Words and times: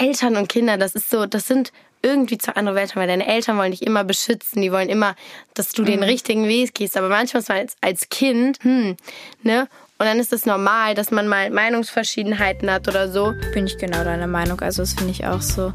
Eltern 0.00 0.36
und 0.36 0.48
Kinder, 0.48 0.78
das 0.78 0.94
ist 0.94 1.10
so, 1.10 1.26
das 1.26 1.46
sind 1.46 1.72
irgendwie 2.02 2.38
zu 2.38 2.56
andere 2.56 2.74
Welten, 2.74 2.96
weil 2.96 3.08
deine 3.08 3.26
Eltern 3.26 3.58
wollen 3.58 3.72
dich 3.72 3.82
immer 3.82 4.04
beschützen, 4.04 4.62
die 4.62 4.72
wollen 4.72 4.88
immer, 4.88 5.14
dass 5.54 5.72
du 5.72 5.82
mhm. 5.82 5.86
den 5.86 6.02
richtigen 6.02 6.46
Weg 6.46 6.74
gehst. 6.74 6.96
Aber 6.96 7.08
manchmal 7.08 7.42
als, 7.48 7.76
als 7.80 8.08
Kind, 8.08 8.58
hm, 8.62 8.96
ne? 9.42 9.68
Und 9.98 10.06
dann 10.06 10.18
ist 10.18 10.32
es 10.32 10.46
normal, 10.46 10.94
dass 10.94 11.10
man 11.10 11.28
mal 11.28 11.50
Meinungsverschiedenheiten 11.50 12.70
hat 12.70 12.88
oder 12.88 13.10
so. 13.10 13.34
Bin 13.52 13.66
ich 13.66 13.76
genau 13.76 14.02
deiner 14.02 14.26
Meinung, 14.26 14.58
also 14.60 14.80
das 14.80 14.94
finde 14.94 15.10
ich 15.10 15.26
auch 15.26 15.42
so. 15.42 15.74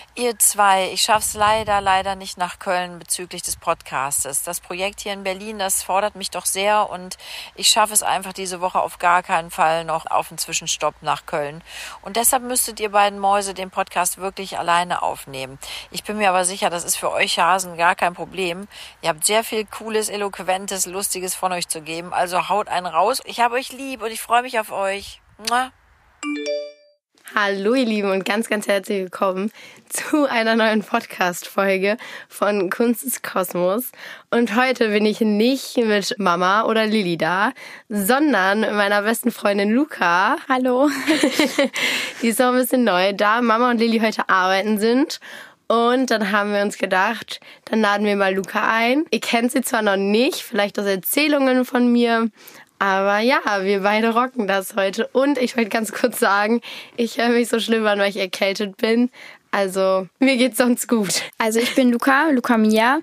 Ihr 0.13 0.37
zwei, 0.37 0.91
ich 0.91 1.03
schaff's 1.03 1.35
leider, 1.35 1.79
leider 1.79 2.15
nicht 2.15 2.37
nach 2.37 2.59
Köln 2.59 2.99
bezüglich 2.99 3.43
des 3.43 3.55
Podcastes. 3.55 4.43
Das 4.43 4.59
Projekt 4.59 4.99
hier 4.99 5.13
in 5.13 5.23
Berlin, 5.23 5.57
das 5.57 5.83
fordert 5.83 6.17
mich 6.17 6.29
doch 6.29 6.45
sehr 6.45 6.89
und 6.89 7.17
ich 7.55 7.69
schaffe 7.69 7.93
es 7.93 8.03
einfach 8.03 8.33
diese 8.33 8.59
Woche 8.59 8.81
auf 8.81 8.99
gar 8.99 9.23
keinen 9.23 9.51
Fall 9.51 9.85
noch 9.85 10.05
auf 10.07 10.29
einen 10.29 10.37
Zwischenstopp 10.37 10.95
nach 10.99 11.25
Köln. 11.25 11.63
Und 12.01 12.17
deshalb 12.17 12.43
müsstet 12.43 12.81
ihr 12.81 12.91
beiden 12.91 13.19
Mäuse 13.19 13.53
den 13.53 13.69
Podcast 13.69 14.17
wirklich 14.17 14.59
alleine 14.59 15.01
aufnehmen. 15.01 15.57
Ich 15.91 16.03
bin 16.03 16.17
mir 16.17 16.27
aber 16.27 16.43
sicher, 16.43 16.69
das 16.69 16.83
ist 16.83 16.97
für 16.97 17.11
euch 17.11 17.39
Hasen 17.39 17.77
gar 17.77 17.95
kein 17.95 18.13
Problem. 18.13 18.67
Ihr 19.01 19.09
habt 19.09 19.25
sehr 19.25 19.45
viel 19.45 19.65
cooles, 19.65 20.09
eloquentes, 20.09 20.87
lustiges 20.87 21.35
von 21.35 21.53
euch 21.53 21.69
zu 21.69 21.81
geben. 21.81 22.13
Also 22.13 22.49
haut 22.49 22.67
einen 22.67 22.85
raus. 22.85 23.21
Ich 23.23 23.39
habe 23.39 23.55
euch 23.55 23.71
lieb 23.71 24.01
und 24.01 24.11
ich 24.11 24.21
freue 24.21 24.41
mich 24.41 24.59
auf 24.59 24.73
euch. 24.73 25.21
Mua. 25.49 25.71
Hallo 27.33 27.75
ihr 27.75 27.85
Lieben 27.85 28.11
und 28.11 28.25
ganz, 28.25 28.49
ganz 28.49 28.67
herzlich 28.67 29.03
willkommen 29.03 29.51
zu 29.87 30.29
einer 30.29 30.57
neuen 30.57 30.83
Podcast-Folge 30.83 31.95
von 32.27 32.69
Kunst 32.69 33.05
des 33.05 33.21
Kosmos. 33.21 33.91
Und 34.31 34.57
heute 34.57 34.89
bin 34.89 35.05
ich 35.05 35.21
nicht 35.21 35.77
mit 35.77 36.15
Mama 36.17 36.63
oder 36.63 36.85
Lilly 36.85 37.15
da, 37.15 37.53
sondern 37.87 38.59
mit 38.59 38.73
meiner 38.73 39.03
besten 39.03 39.31
Freundin 39.31 39.71
Luca. 39.71 40.35
Hallo. 40.49 40.89
Die 42.21 42.27
ist 42.27 42.41
auch 42.41 42.49
ein 42.51 42.59
bisschen 42.59 42.83
neu, 42.83 43.13
da 43.13 43.41
Mama 43.41 43.71
und 43.71 43.77
Lilly 43.77 43.99
heute 43.99 44.27
arbeiten 44.27 44.77
sind. 44.77 45.21
Und 45.67 46.11
dann 46.11 46.33
haben 46.33 46.51
wir 46.51 46.61
uns 46.63 46.77
gedacht, 46.77 47.39
dann 47.63 47.79
laden 47.79 48.05
wir 48.05 48.17
mal 48.17 48.35
Luca 48.35 48.69
ein. 48.69 49.05
Ihr 49.09 49.21
kennt 49.21 49.53
sie 49.53 49.61
zwar 49.61 49.81
noch 49.81 49.95
nicht, 49.95 50.43
vielleicht 50.43 50.77
aus 50.77 50.85
Erzählungen 50.85 51.63
von 51.63 51.89
mir, 51.93 52.29
aber 52.81 53.19
ja, 53.19 53.39
wir 53.61 53.81
beide 53.81 54.11
rocken 54.11 54.47
das 54.47 54.75
heute. 54.75 55.07
Und 55.13 55.37
ich 55.37 55.55
wollte 55.55 55.69
ganz 55.69 55.91
kurz 55.91 56.19
sagen, 56.19 56.61
ich 56.97 57.19
höre 57.19 57.29
mich 57.29 57.47
so 57.47 57.59
schlimm 57.59 57.85
an, 57.85 57.99
weil 57.99 58.09
ich 58.09 58.17
erkältet 58.17 58.77
bin. 58.77 59.11
Also, 59.51 60.07
mir 60.17 60.35
geht's 60.35 60.57
sonst 60.57 60.87
gut. 60.87 61.21
Also, 61.37 61.59
ich 61.59 61.75
bin 61.75 61.91
Luca, 61.91 62.31
Luca 62.31 62.57
Mia. 62.57 63.01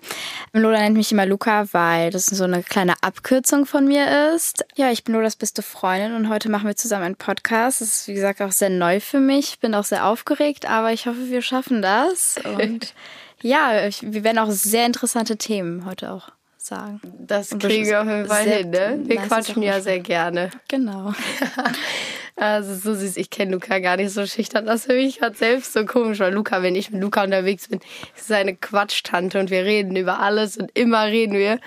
Lola 0.52 0.80
nennt 0.80 0.96
mich 0.96 1.12
immer 1.12 1.26
Luca, 1.26 1.72
weil 1.72 2.10
das 2.10 2.26
so 2.26 2.42
eine 2.42 2.64
kleine 2.64 2.94
Abkürzung 3.02 3.66
von 3.66 3.86
mir 3.86 4.34
ist. 4.34 4.64
Ja, 4.74 4.90
ich 4.90 5.04
bin 5.04 5.14
Lolas 5.14 5.36
beste 5.36 5.62
Freundin 5.62 6.12
und 6.16 6.28
heute 6.28 6.48
machen 6.48 6.66
wir 6.66 6.74
zusammen 6.74 7.04
einen 7.04 7.16
Podcast. 7.16 7.80
Das 7.80 7.88
ist, 7.88 8.08
wie 8.08 8.14
gesagt, 8.14 8.42
auch 8.42 8.50
sehr 8.50 8.70
neu 8.70 8.98
für 8.98 9.20
mich. 9.20 9.50
Ich 9.50 9.58
bin 9.60 9.76
auch 9.76 9.84
sehr 9.84 10.06
aufgeregt, 10.06 10.68
aber 10.68 10.92
ich 10.92 11.06
hoffe, 11.06 11.30
wir 11.30 11.42
schaffen 11.42 11.82
das. 11.82 12.34
Und 12.42 12.94
ja, 13.42 13.88
wir 14.00 14.24
werden 14.24 14.40
auch 14.40 14.50
sehr 14.50 14.86
interessante 14.86 15.36
Themen 15.36 15.84
heute 15.86 16.10
auch 16.10 16.32
sagen. 16.68 17.00
Das 17.18 17.50
kriegen 17.58 17.86
wir 17.86 18.02
auf 18.02 18.06
jeden 18.06 18.26
Fall 18.26 18.44
hin, 18.44 18.70
ne? 18.70 19.00
Wir 19.04 19.16
quatschen 19.16 19.62
ja 19.62 19.80
sehr 19.80 20.00
gerne. 20.00 20.50
Genau. 20.68 21.12
also 22.36 22.74
so 22.74 22.94
süß, 22.94 23.16
ich 23.16 23.30
kenne 23.30 23.52
Luca 23.52 23.78
gar 23.78 23.96
nicht 23.96 24.12
so 24.12 24.26
schüchtern. 24.26 24.66
Das 24.66 24.84
für 24.84 24.94
mich 24.94 25.18
gerade 25.18 25.36
selbst 25.36 25.72
so 25.72 25.84
komisch, 25.84 26.20
weil 26.20 26.32
Luca, 26.32 26.62
wenn 26.62 26.76
ich 26.76 26.90
mit 26.90 27.02
Luca 27.02 27.24
unterwegs 27.24 27.68
bin, 27.68 27.80
ist 28.16 28.28
seine 28.28 28.54
Quatschtante 28.54 29.40
und 29.40 29.50
wir 29.50 29.64
reden 29.64 29.96
über 29.96 30.20
alles 30.20 30.56
und 30.56 30.70
immer 30.74 31.06
reden 31.06 31.34
wir. 31.34 31.58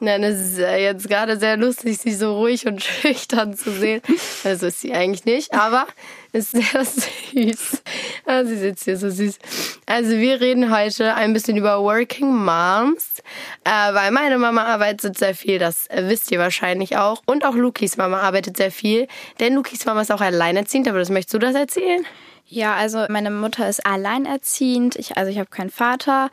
Und 0.00 0.06
dann 0.06 0.22
ist 0.22 0.40
es 0.40 0.58
jetzt 0.58 1.08
gerade 1.08 1.38
sehr 1.38 1.56
lustig, 1.56 1.98
sie 1.98 2.12
so 2.12 2.36
ruhig 2.36 2.66
und 2.66 2.82
schüchtern 2.84 3.56
zu 3.56 3.70
sehen. 3.70 4.02
Also 4.44 4.66
ist 4.66 4.80
sie 4.80 4.92
eigentlich 4.92 5.24
nicht, 5.24 5.54
aber 5.54 5.86
ist 6.32 6.52
sehr 6.52 6.84
süß. 7.32 7.82
Ah, 8.30 8.44
sie 8.44 8.58
sitzt 8.58 8.84
hier 8.84 8.98
so 8.98 9.08
süß. 9.08 9.38
Also 9.86 10.10
wir 10.10 10.38
reden 10.42 10.70
heute 10.70 11.14
ein 11.14 11.32
bisschen 11.32 11.56
über 11.56 11.80
Working 11.80 12.30
Moms, 12.30 13.22
äh, 13.64 13.70
weil 13.70 14.10
meine 14.10 14.36
Mama 14.36 14.64
arbeitet 14.64 15.16
sehr 15.16 15.34
viel, 15.34 15.58
das 15.58 15.88
wisst 15.90 16.30
ihr 16.30 16.38
wahrscheinlich 16.38 16.98
auch. 16.98 17.22
Und 17.24 17.46
auch 17.46 17.54
Lukis 17.54 17.96
Mama 17.96 18.20
arbeitet 18.20 18.58
sehr 18.58 18.70
viel, 18.70 19.08
denn 19.40 19.54
Lukis 19.54 19.86
Mama 19.86 20.02
ist 20.02 20.12
auch 20.12 20.20
alleinerziehend, 20.20 20.88
aber 20.88 20.98
das 20.98 21.08
möchtest 21.08 21.32
du 21.32 21.38
das 21.38 21.54
erzählen? 21.54 22.04
Ja, 22.44 22.74
also 22.74 23.06
meine 23.08 23.30
Mutter 23.30 23.66
ist 23.66 23.86
alleinerziehend, 23.86 24.96
ich, 24.96 25.16
also 25.16 25.30
ich 25.30 25.38
habe 25.38 25.48
keinen 25.48 25.70
Vater. 25.70 26.28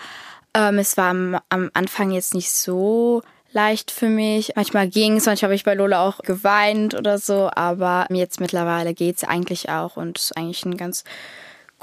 Ähm, 0.53 0.79
es 0.79 0.97
war 0.97 1.11
am, 1.11 1.39
am 1.47 1.71
Anfang 1.73 2.11
jetzt 2.11 2.33
nicht 2.33 2.51
so 2.51 3.21
leicht 3.53 3.89
für 3.89 4.09
mich. 4.09 4.51
Manchmal 4.57 4.89
ging 4.89 5.15
es, 5.15 5.27
manchmal 5.27 5.47
habe 5.47 5.55
ich 5.55 5.63
bei 5.63 5.75
Lola 5.75 6.05
auch 6.05 6.17
geweint 6.19 6.93
oder 6.93 7.19
so, 7.19 7.49
aber 7.55 8.05
jetzt 8.09 8.41
mittlerweile 8.41 8.93
geht 8.93 9.15
es 9.15 9.23
eigentlich 9.23 9.69
auch 9.69 9.95
und 9.95 10.17
ist 10.17 10.35
eigentlich 10.35 10.65
ein 10.65 10.75
ganz 10.75 11.05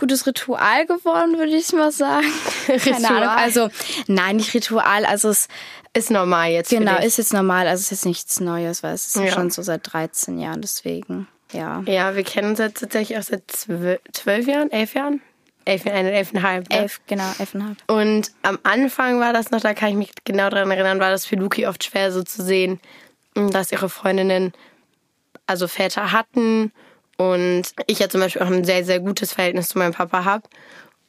gutes 0.02 0.26
Ritual 0.26 0.84
geworden, 0.86 1.38
würde 1.38 1.54
ich 1.54 1.72
mal 1.72 1.92
sagen. 1.92 2.26
Keine 2.66 3.08
Ahnung. 3.08 3.28
Also, 3.28 3.68
nein, 4.08 4.36
nicht 4.36 4.52
Ritual, 4.52 5.06
also 5.06 5.28
es 5.28 5.46
ist 5.94 6.10
normal 6.10 6.50
jetzt. 6.50 6.70
Genau, 6.70 6.98
ist 6.98 7.18
jetzt 7.18 7.32
normal, 7.32 7.68
also 7.68 7.80
es 7.80 7.86
ist 7.86 7.90
jetzt 7.92 8.06
nichts 8.06 8.40
Neues, 8.40 8.82
weil 8.82 8.94
es 8.94 9.06
ist 9.06 9.16
ja. 9.22 9.30
schon 9.30 9.50
so 9.50 9.62
seit 9.62 9.92
13 9.92 10.40
Jahren, 10.40 10.60
deswegen. 10.60 11.28
Ja. 11.52 11.84
Ja, 11.86 12.16
wir 12.16 12.24
kennen 12.24 12.50
uns 12.50 12.58
jetzt 12.58 12.80
tatsächlich 12.80 13.16
auch 13.16 13.22
seit 13.22 13.44
zwölf 13.50 14.46
Jahren, 14.48 14.72
elf 14.72 14.94
Jahren. 14.94 15.22
Elf, 15.64 15.86
eine, 15.86 16.10
elfeinhalb. 16.10 16.68
Ne? 16.68 16.80
Elf, 16.80 17.00
genau, 17.06 17.30
elfeinhalb. 17.38 17.76
Und 17.86 18.32
am 18.42 18.58
Anfang 18.64 19.20
war 19.20 19.32
das 19.32 19.52
noch, 19.52 19.60
da 19.60 19.72
kann 19.72 19.90
ich 19.90 19.94
mich 19.94 20.10
genau 20.24 20.50
daran 20.50 20.72
erinnern, 20.72 20.98
war 20.98 21.12
das 21.12 21.26
für 21.26 21.36
Luki 21.36 21.68
oft 21.68 21.84
schwer 21.84 22.10
so 22.10 22.24
zu 22.24 22.42
sehen, 22.42 22.80
dass 23.34 23.70
ihre 23.70 23.88
Freundinnen 23.88 24.52
also 25.46 25.68
Väter 25.68 26.10
hatten 26.10 26.72
und 27.16 27.62
ich 27.86 27.98
ja 27.98 28.08
zum 28.08 28.20
Beispiel 28.20 28.42
auch 28.42 28.50
ein 28.50 28.64
sehr, 28.64 28.84
sehr 28.84 29.00
gutes 29.00 29.32
Verhältnis 29.32 29.68
zu 29.68 29.78
meinem 29.78 29.92
Papa 29.92 30.24
habe 30.24 30.44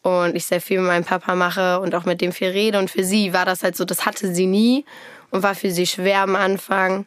und 0.02 0.36
ich 0.36 0.46
sehr 0.46 0.62
viel 0.62 0.80
mit 0.80 0.88
meinem 0.88 1.06
Papa 1.06 1.36
mache 1.36 1.80
und 1.80 1.96
auch 1.96 2.06
mit 2.06 2.22
dem 2.22 2.32
viel 2.32 2.50
rede 2.50 2.80
und 2.80 2.90
für 2.90 3.04
sie 3.04 3.34
war 3.34 3.46
das 3.46 3.64
halt 3.64 3.76
so, 3.76 3.86
das 3.86 4.06
hatte 4.06 4.34
sie 4.34 4.46
nie 4.46 4.86
und 5.32 5.44
war 5.44 5.56
für 5.56 5.72
sie 5.72 5.88
schwer 5.88 6.22
am 6.22 6.36
Anfang. 6.36 7.06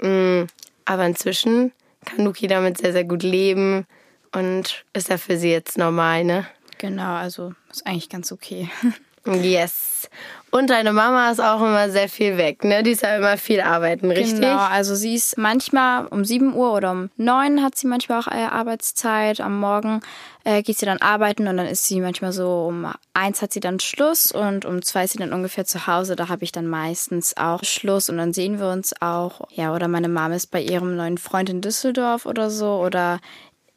Mm, 0.00 0.42
aber 0.84 1.06
inzwischen 1.06 1.72
kann 2.04 2.24
Luki 2.24 2.48
damit 2.48 2.78
sehr, 2.78 2.92
sehr 2.92 3.04
gut 3.04 3.22
leben 3.22 3.86
und 4.32 4.84
ist 4.92 5.08
ja 5.08 5.18
für 5.18 5.38
sie 5.38 5.50
jetzt 5.50 5.78
normal, 5.78 6.24
ne? 6.24 6.46
Genau, 6.78 7.14
also 7.14 7.54
ist 7.70 7.86
eigentlich 7.86 8.08
ganz 8.08 8.32
okay. 8.32 8.68
Yes. 9.24 10.10
Und 10.54 10.68
deine 10.68 10.92
Mama 10.92 11.30
ist 11.30 11.40
auch 11.40 11.62
immer 11.62 11.88
sehr 11.88 12.10
viel 12.10 12.36
weg, 12.36 12.62
ne? 12.62 12.82
Die 12.82 12.90
ist 12.90 13.00
ja 13.00 13.16
immer 13.16 13.38
viel 13.38 13.62
arbeiten, 13.62 14.10
richtig? 14.10 14.34
Genau, 14.34 14.58
also 14.58 14.94
sie 14.94 15.14
ist 15.14 15.38
manchmal 15.38 16.06
um 16.08 16.26
7 16.26 16.54
Uhr 16.54 16.74
oder 16.74 16.90
um 16.90 17.08
9 17.16 17.62
hat 17.62 17.74
sie 17.74 17.86
manchmal 17.86 18.20
auch 18.20 18.26
äh, 18.26 18.44
Arbeitszeit. 18.44 19.40
Am 19.40 19.58
Morgen 19.58 20.02
äh, 20.44 20.62
geht 20.62 20.76
sie 20.76 20.84
dann 20.84 20.98
arbeiten 20.98 21.48
und 21.48 21.56
dann 21.56 21.66
ist 21.66 21.86
sie 21.86 22.02
manchmal 22.02 22.32
so 22.32 22.66
um 22.68 22.86
1 23.14 23.40
hat 23.40 23.54
sie 23.54 23.60
dann 23.60 23.80
Schluss 23.80 24.30
und 24.30 24.66
um 24.66 24.82
2 24.82 25.04
ist 25.04 25.12
sie 25.12 25.18
dann 25.18 25.32
ungefähr 25.32 25.64
zu 25.64 25.86
Hause. 25.86 26.16
Da 26.16 26.28
habe 26.28 26.44
ich 26.44 26.52
dann 26.52 26.66
meistens 26.66 27.34
auch 27.38 27.64
Schluss 27.64 28.10
und 28.10 28.18
dann 28.18 28.34
sehen 28.34 28.60
wir 28.60 28.68
uns 28.68 28.92
auch. 29.00 29.48
Ja, 29.52 29.74
oder 29.74 29.88
meine 29.88 30.10
Mama 30.10 30.34
ist 30.34 30.50
bei 30.50 30.60
ihrem 30.60 30.96
neuen 30.96 31.16
Freund 31.16 31.48
in 31.48 31.62
Düsseldorf 31.62 32.26
oder 32.26 32.50
so 32.50 32.74
oder 32.74 33.20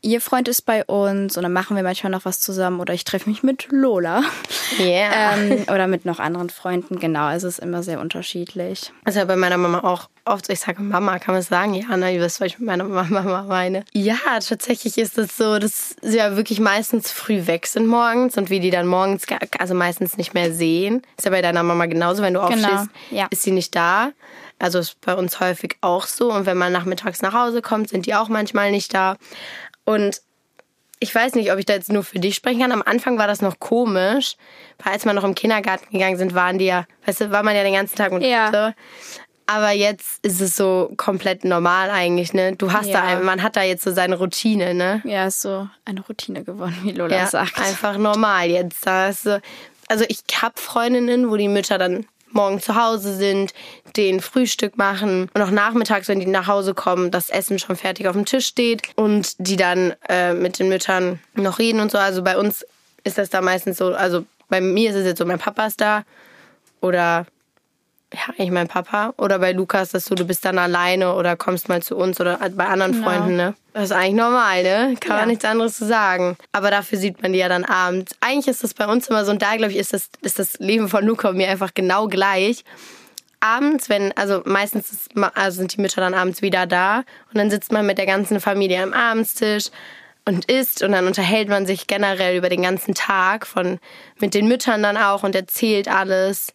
ihr 0.05 0.21
Freund 0.21 0.47
ist 0.47 0.61
bei 0.61 0.85
uns 0.85 1.35
und 1.35 1.43
dann 1.43 1.51
machen 1.51 1.75
wir 1.75 1.83
manchmal 1.83 2.11
noch 2.11 2.25
was 2.25 2.39
zusammen 2.39 2.79
oder 2.79 2.93
ich 2.93 3.03
treffe 3.03 3.27
mich 3.27 3.41
mit 3.41 3.67
Lola. 3.71 4.21
Yeah. 4.79 5.35
Ähm, 5.35 5.66
oder 5.73 5.88
mit 5.88 6.05
noch 6.05 6.19
anderen 6.19 6.49
Freunden, 6.49 6.99
genau. 6.99 7.29
Es 7.31 7.43
ist 7.43 7.59
immer 7.59 7.81
sehr 7.81 7.99
unterschiedlich. 7.99 8.91
Also 9.03 9.25
bei 9.25 9.35
meiner 9.35 9.57
Mama 9.57 9.79
auch 9.79 10.07
oft, 10.25 10.49
ich 10.49 10.59
sage 10.59 10.81
Mama, 10.81 11.19
kann 11.19 11.34
man 11.34 11.41
sagen, 11.41 11.73
ja, 11.73 11.97
ne, 11.97 12.13
ihr 12.13 12.22
wisst, 12.22 12.40
was 12.40 12.47
ich 12.47 12.59
mit 12.59 12.67
meiner 12.67 12.84
Mama 12.84 13.43
meine. 13.47 13.84
Ja, 13.93 14.17
tatsächlich 14.40 14.97
ist 14.97 15.17
es 15.17 15.37
so, 15.37 15.57
dass 15.57 15.96
sie 16.02 16.17
ja 16.17 16.35
wirklich 16.35 16.59
meistens 16.59 17.11
früh 17.11 17.47
weg 17.47 17.66
sind 17.66 17.87
morgens 17.87 18.37
und 18.37 18.49
wir 18.49 18.59
die 18.59 18.72
dann 18.72 18.87
morgens, 18.87 19.25
also 19.58 19.73
meistens 19.73 20.17
nicht 20.17 20.34
mehr 20.34 20.53
sehen. 20.53 21.01
Ist 21.17 21.25
ja 21.25 21.31
bei 21.31 21.41
deiner 21.41 21.63
Mama 21.63 21.87
genauso, 21.87 22.22
wenn 22.22 22.35
du 22.35 22.41
genau. 22.41 22.67
aufstehst, 22.67 22.90
ja. 23.09 23.28
ist 23.31 23.43
sie 23.43 23.51
nicht 23.51 23.75
da. 23.75 24.11
Also 24.58 24.79
ist 24.79 25.01
bei 25.01 25.13
uns 25.13 25.40
häufig 25.41 25.75
auch 25.81 26.05
so. 26.05 26.31
Und 26.31 26.46
wenn 26.46 26.58
man 26.58 26.72
nachmittags 26.72 27.22
nach 27.22 27.34
Hause 27.34 27.61
kommt, 27.61 27.90
sind 27.90 28.05
die 28.05 28.16
auch 28.16 28.29
manchmal 28.29 28.72
nicht 28.72 28.93
da. 28.93 29.17
Und 29.85 30.22
ich 30.99 31.14
weiß 31.14 31.35
nicht, 31.35 31.52
ob 31.52 31.59
ich 31.59 31.66
da 31.66 31.73
jetzt 31.73 31.91
nur 31.91 32.03
für 32.03 32.20
dich 32.20 32.35
sprechen 32.35 32.61
kann. 32.61 32.72
Am 32.72 32.82
Anfang 32.82 33.17
war 33.17 33.28
das 33.28 33.41
noch 33.41 33.59
komisch, 33.59 34.35
weil 34.84 34.93
als 34.93 35.05
wir 35.05 35.14
noch 35.14 35.23
im 35.23 35.35
Kindergarten 35.35 35.91
gegangen 35.91 36.17
sind, 36.17 36.34
waren 36.34 36.58
die 36.58 36.66
ja, 36.66 36.85
weißt 37.05 37.22
du, 37.22 37.32
war 37.32 37.43
man 37.43 37.55
ja 37.55 37.64
den 37.64 37.73
ganzen 37.73 37.96
Tag 37.96 38.11
und 38.11 38.22
ja. 38.22 38.52
so. 38.52 38.73
Aber 39.47 39.72
jetzt 39.72 40.26
ist 40.26 40.41
es 40.41 40.55
so 40.55 40.91
komplett 40.97 41.46
normal 41.46 41.91
eigentlich, 41.91 42.34
ne? 42.34 42.55
Du 42.55 42.73
hast 42.73 42.87
ja. 42.87 43.16
da, 43.16 43.20
man 43.20 43.43
hat 43.43 43.55
da 43.55 43.61
jetzt 43.61 43.84
so 43.84 43.91
seine 43.93 44.17
Routine, 44.17 44.73
ne? 44.73 45.02
Ja, 45.05 45.28
ist 45.28 45.41
so 45.41 45.70
eine 45.85 46.02
Routine 46.02 46.43
geworden, 46.43 46.76
wie 46.82 46.91
Lola 46.91 47.16
ja, 47.16 47.28
sagt. 47.28 47.59
Einfach 47.59 47.97
normal 47.97 48.49
jetzt. 48.49 48.87
Da 48.87 49.09
ist 49.09 49.22
so, 49.22 49.37
also 49.87 50.03
ich 50.08 50.23
habe 50.41 50.59
Freundinnen, 50.59 51.29
wo 51.29 51.37
die 51.37 51.47
Mütter 51.47 51.78
dann 51.78 52.08
morgen 52.31 52.59
zu 52.59 52.75
Hause 52.75 53.16
sind, 53.16 53.53
den 53.95 54.19
Frühstück 54.19 54.77
machen 54.77 55.29
und 55.33 55.41
auch 55.41 55.51
nachmittags, 55.51 56.07
wenn 56.07 56.19
die 56.19 56.25
nach 56.25 56.47
Hause 56.47 56.73
kommen, 56.73 57.11
das 57.11 57.29
Essen 57.29 57.59
schon 57.59 57.75
fertig 57.75 58.07
auf 58.07 58.16
dem 58.16 58.25
Tisch 58.25 58.47
steht 58.47 58.81
und 58.95 59.35
die 59.37 59.55
dann 59.55 59.93
äh, 60.09 60.33
mit 60.33 60.59
den 60.59 60.69
Müttern 60.69 61.19
noch 61.33 61.59
reden 61.59 61.79
und 61.79 61.91
so. 61.91 61.97
Also 61.97 62.23
bei 62.23 62.37
uns 62.37 62.66
ist 63.03 63.17
das 63.17 63.29
da 63.29 63.41
meistens 63.41 63.77
so, 63.77 63.93
also 63.93 64.25
bei 64.49 64.61
mir 64.61 64.89
ist 64.89 64.95
es 64.95 65.05
jetzt 65.05 65.19
so, 65.19 65.25
mein 65.25 65.39
Papa 65.39 65.66
ist 65.66 65.79
da 65.79 66.03
oder 66.81 67.25
ja, 68.16 68.34
eigentlich 68.34 68.52
mein 68.52 68.67
Papa. 68.67 69.14
Oder 69.17 69.40
bei 69.40 69.52
Lukas, 69.52 69.90
dass 69.90 70.06
du, 70.06 70.16
du 70.16 70.26
bist 70.26 70.46
dann 70.46 70.58
alleine 70.58 71.14
oder 71.16 71.35
kommst 71.35 71.70
mal 71.70 71.82
zu 71.82 71.96
uns 71.96 72.20
oder 72.20 72.40
bei 72.52 72.66
anderen 72.66 72.94
genau. 72.94 73.09
Freunden, 73.09 73.35
ne? 73.35 73.53
Das 73.73 73.85
ist 73.85 73.91
eigentlich 73.91 74.16
normal, 74.16 74.64
ne? 74.64 74.96
Kann 75.00 75.12
ja. 75.12 75.17
man 75.17 75.28
nichts 75.28 75.46
anderes 75.46 75.76
zu 75.76 75.85
sagen. 75.85 76.38
Aber 76.53 76.72
dafür 76.72 76.97
sieht 76.97 77.22
man 77.22 77.34
die 77.34 77.40
ja 77.40 77.50
dann 77.50 77.66
abends. 77.66 78.16
Eigentlich 78.22 78.47
ist 78.47 78.64
das 78.64 78.73
bei 78.73 78.88
uns 78.88 79.08
immer 79.08 79.26
so, 79.26 79.32
und 79.32 79.41
da, 79.41 79.56
glaube 79.58 79.73
ich, 79.73 79.78
ist 79.78 79.94
das, 79.94 80.09
ist 80.22 80.40
das 80.40 80.59
Leben 80.59 80.88
von 80.88 81.06
Luca 81.06 81.29
und 81.29 81.38
mir 81.38 81.50
einfach 81.50 81.73
genau 81.73 82.08
gleich. 82.08 82.64
Abends, 83.41 83.90
wenn, 83.90 84.16
also 84.18 84.41
meistens 84.46 84.91
ist, 84.91 85.11
also 85.35 85.58
sind 85.58 85.76
die 85.76 85.82
Mütter 85.82 86.02
dann 86.02 86.14
abends 86.14 86.41
wieder 86.41 86.66
da 86.66 87.00
und 87.00 87.35
dann 87.35 87.50
sitzt 87.50 87.72
man 87.72 87.85
mit 87.85 87.97
der 87.97 88.06
ganzen 88.06 88.40
Familie 88.40 88.82
am 88.82 88.94
Abendstisch 88.94 89.66
und 90.26 90.46
isst 90.46 90.82
und 90.82 90.94
dann 90.94 91.06
unterhält 91.06 91.50
man 91.50 91.66
sich 91.66 91.85
generell 91.88 92.38
über 92.38 92.50
den 92.50 92.64
ganzen 92.64 92.96
Tag 92.96 93.46
von 93.46 93.79
mit 94.20 94.34
den 94.34 94.47
Müttern 94.47 94.82
dann 94.82 94.97
auch 94.97 95.23
und 95.23 95.35
erzählt 95.35 95.88
alles. 95.88 96.53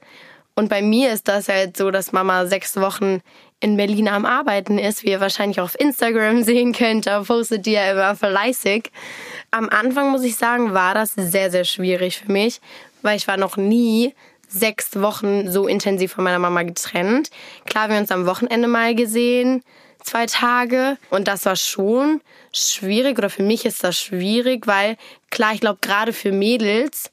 Und 0.55 0.69
bei 0.69 0.83
mir 0.83 1.13
ist 1.13 1.29
das 1.29 1.49
halt 1.49 1.77
so, 1.77 1.91
dass 1.91 2.13
Mama 2.13 2.47
sechs 2.47 2.77
Wochen 2.77 3.21
in 3.61 3.77
Berlin 3.77 4.09
am 4.09 4.25
Arbeiten 4.25 4.79
ist, 4.79 5.05
wie 5.05 5.11
ihr 5.11 5.21
wahrscheinlich 5.21 5.61
auch 5.61 5.65
auf 5.65 5.79
Instagram 5.79 6.43
sehen 6.45 6.73
könnt. 6.73 7.07
Da 7.07 7.23
postet 7.23 7.67
die 7.67 7.73
ja 7.73 7.93
immer 7.93 8.17
fleißig. 8.17 8.91
Am 9.51 9.69
Anfang 9.69 10.11
muss 10.11 10.25
ich 10.25 10.37
sagen, 10.37 10.75
war 10.75 10.95
das 10.95 11.13
sehr, 11.15 11.51
sehr 11.51 11.65
schwierig 11.65 12.19
für 12.19 12.33
mich, 12.33 12.61
weil 13.03 13.17
ich 13.17 13.29
war 13.29 13.37
noch 13.37 13.57
nie 13.57 14.15
sechs 14.49 15.01
Wochen 15.01 15.51
so 15.51 15.69
intensiv 15.69 16.13
von 16.13 16.25
meiner 16.25 16.39
Mama 16.39 16.63
getrennt. 16.63 17.31
Klar, 17.67 17.89
wir 17.89 17.97
haben 17.97 18.03
uns 18.03 18.11
am 18.11 18.27
Wochenende 18.27 18.67
mal 18.67 18.95
gesehen, 18.95 19.63
zwei 20.03 20.27
Tage. 20.27 20.97
Und 21.11 21.29
das 21.29 21.45
war 21.45 21.57
schon 21.57 22.21
schwierig 22.53 23.19
oder 23.19 23.31
für 23.31 23.43
mich 23.43 23.65
ist 23.65 23.85
das 23.85 23.99
schwierig, 23.99 24.67
weil 24.67 24.97
klar, 25.31 25.55
ich 25.55 25.61
glaube, 25.61 25.79
gerade 25.81 26.13
für 26.13 26.33
Mädels 26.33 27.11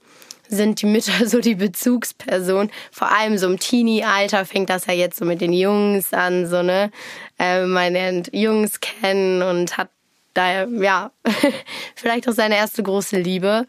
sind 0.49 0.81
die 0.81 0.85
Mütter 0.85 1.11
so 1.27 1.39
die 1.39 1.55
Bezugsperson. 1.55 2.69
Vor 2.91 3.11
allem 3.11 3.37
so 3.37 3.47
im 3.47 3.59
Teenie-Alter 3.59 4.45
fängt 4.45 4.69
das 4.69 4.85
ja 4.85 4.93
jetzt 4.93 5.17
so 5.17 5.25
mit 5.25 5.41
den 5.41 5.53
Jungs 5.53 6.13
an, 6.13 6.47
so, 6.47 6.63
ne? 6.63 6.91
Äh, 7.39 7.65
man 7.65 7.93
lernt 7.93 8.29
Jungs 8.33 8.79
kennen 8.79 9.41
und 9.41 9.77
hat 9.77 9.89
da, 10.33 10.65
ja, 10.65 11.11
vielleicht 11.95 12.27
auch 12.29 12.33
seine 12.33 12.55
erste 12.55 12.83
große 12.83 13.17
Liebe. 13.17 13.65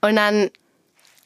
Und 0.00 0.16
dann, 0.16 0.50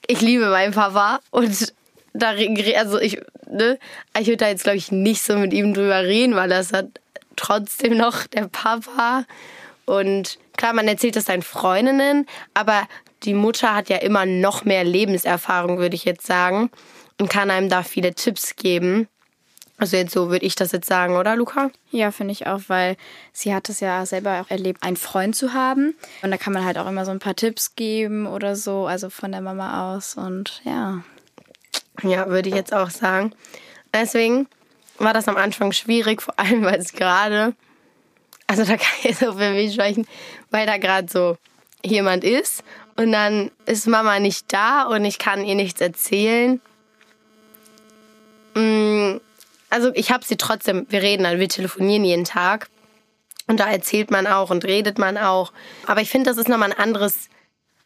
ich 0.07 0.21
liebe 0.21 0.47
meinen 0.51 0.73
Papa 0.73 1.21
und 1.31 1.73
da, 2.15 2.35
also 2.77 2.99
ich, 2.99 3.21
ne, 3.49 3.79
ich 4.19 4.27
würde 4.27 4.39
da 4.39 4.49
jetzt, 4.49 4.65
glaube 4.65 4.79
ich, 4.79 4.93
nicht 4.93 5.23
so 5.23 5.37
mit 5.37 5.53
ihm 5.53 5.73
drüber 5.73 6.03
reden, 6.03 6.35
weil 6.35 6.49
das 6.49 6.73
hat 6.73 6.89
trotzdem 7.37 7.97
noch 7.97 8.27
der 8.27 8.49
Papa. 8.49 9.25
Und 9.85 10.39
klar, 10.57 10.73
man 10.73 10.89
erzählt 10.89 11.17
das 11.17 11.27
seinen 11.27 11.43
Freundinnen, 11.43 12.27
aber 12.55 12.87
die 13.25 13.35
Mutter 13.35 13.75
hat 13.75 13.89
ja 13.89 13.99
immer 13.99 14.27
noch 14.27 14.65
mehr 14.65 14.85
Lebenserfahrung, 14.85 15.79
würde 15.79 15.95
ich 15.95 16.05
jetzt 16.05 16.27
sagen, 16.27 16.71
und 17.21 17.29
kann 17.29 17.51
einem 17.51 17.69
da 17.69 17.83
viele 17.83 18.15
Tipps 18.15 18.57
geben. 18.57 19.09
Also 19.79 19.97
jetzt 19.97 20.13
so 20.13 20.31
würde 20.31 20.47
ich 20.47 20.55
das 20.55 20.71
jetzt 20.71 20.87
sagen, 20.87 21.17
oder 21.17 21.35
Luca? 21.35 21.71
Ja, 21.91 22.13
finde 22.13 22.33
ich 22.33 22.47
auch, 22.47 22.61
weil 22.69 22.97
sie 23.33 23.53
hat 23.53 23.69
es 23.69 23.81
ja 23.81 24.07
selber 24.07 24.41
auch 24.41 24.51
erlebt, 24.51 24.83
einen 24.83 24.97
Freund 24.97 25.35
zu 25.35 25.55
haben. 25.55 25.95
Und 26.23 26.31
da 26.31 26.37
kann 26.37 26.53
man 26.53 26.65
halt 26.65 26.79
auch 26.79 26.87
immer 26.87 27.05
so 27.05 27.11
ein 27.11 27.19
paar 27.19 27.35
Tipps 27.35 27.75
geben 27.75 28.27
oder 28.27 28.55
so, 28.55 28.87
also 28.87 29.11
von 29.11 29.33
der 29.33 29.41
Mama 29.41 29.97
aus. 29.97 30.15
Und 30.15 30.63
ja. 30.65 31.03
Ja, 32.03 32.29
würde 32.29 32.49
ich 32.49 32.55
jetzt 32.55 32.73
auch 32.73 32.91
sagen. 32.91 33.35
Deswegen 33.93 34.47
war 34.99 35.13
das 35.13 35.27
am 35.27 35.37
Anfang 35.37 35.73
schwierig, 35.73 36.23
vor 36.23 36.39
allem 36.39 36.63
weil 36.63 36.79
es 36.79 36.93
gerade, 36.93 37.55
also 38.53 38.65
da 38.65 38.77
kann 38.77 38.99
ich 39.03 39.27
auch 39.27 39.39
für 39.39 39.51
mich 39.53 39.73
sprechen, 39.73 40.07
weil 40.51 40.67
da 40.67 40.77
gerade 40.77 41.11
so 41.11 41.39
jemand 41.83 42.23
ist 42.23 42.63
und 42.97 43.11
dann 43.11 43.51
ist 43.65 43.87
Mama 43.87 44.19
nicht 44.19 44.53
da 44.53 44.83
und 44.83 45.07
ich 45.07 45.19
kann 45.19 45.43
ihr 45.45 45.55
nichts 45.55 45.81
erzählen. 45.81 46.61
Mm, 48.55 49.17
also 49.71 49.91
ich 49.95 50.13
habe 50.13 50.23
sie 50.27 50.37
trotzdem, 50.37 50.87
wir 50.91 51.01
reden 51.01 51.25
dann, 51.25 51.41
wir 51.41 51.49
telefonieren 51.49 52.05
jeden 52.05 52.25
Tag. 52.25 52.69
Und 53.47 53.59
da 53.59 53.71
erzählt 53.71 54.11
man 54.11 54.27
auch 54.27 54.51
und 54.51 54.67
redet 54.67 54.99
man 54.99 55.17
auch. 55.17 55.53
Aber 55.87 56.03
ich 56.03 56.11
finde, 56.11 56.29
das 56.29 56.37
ist 56.37 56.49
nochmal 56.49 56.73
ein 56.73 56.79
anderes 56.79 57.31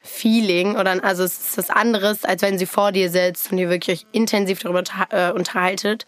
Feeling. 0.00 0.76
Oder 0.76 1.02
also 1.04 1.22
es 1.22 1.38
ist 1.38 1.58
was 1.58 1.70
anderes, 1.70 2.24
als 2.24 2.42
wenn 2.42 2.58
sie 2.58 2.66
vor 2.66 2.90
dir 2.90 3.08
sitzt 3.08 3.52
und 3.52 3.58
ihr 3.58 3.70
wirklich 3.70 4.00
euch 4.00 4.06
intensiv 4.10 4.58
darüber 4.58 4.82
äh, 5.10 5.30
unterhaltet. 5.30 6.06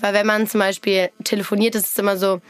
Weil 0.00 0.14
wenn 0.14 0.26
man 0.26 0.48
zum 0.48 0.60
Beispiel 0.60 1.10
telefoniert, 1.24 1.74
ist 1.74 1.92
es 1.92 1.98
immer 1.98 2.16
so, 2.16 2.40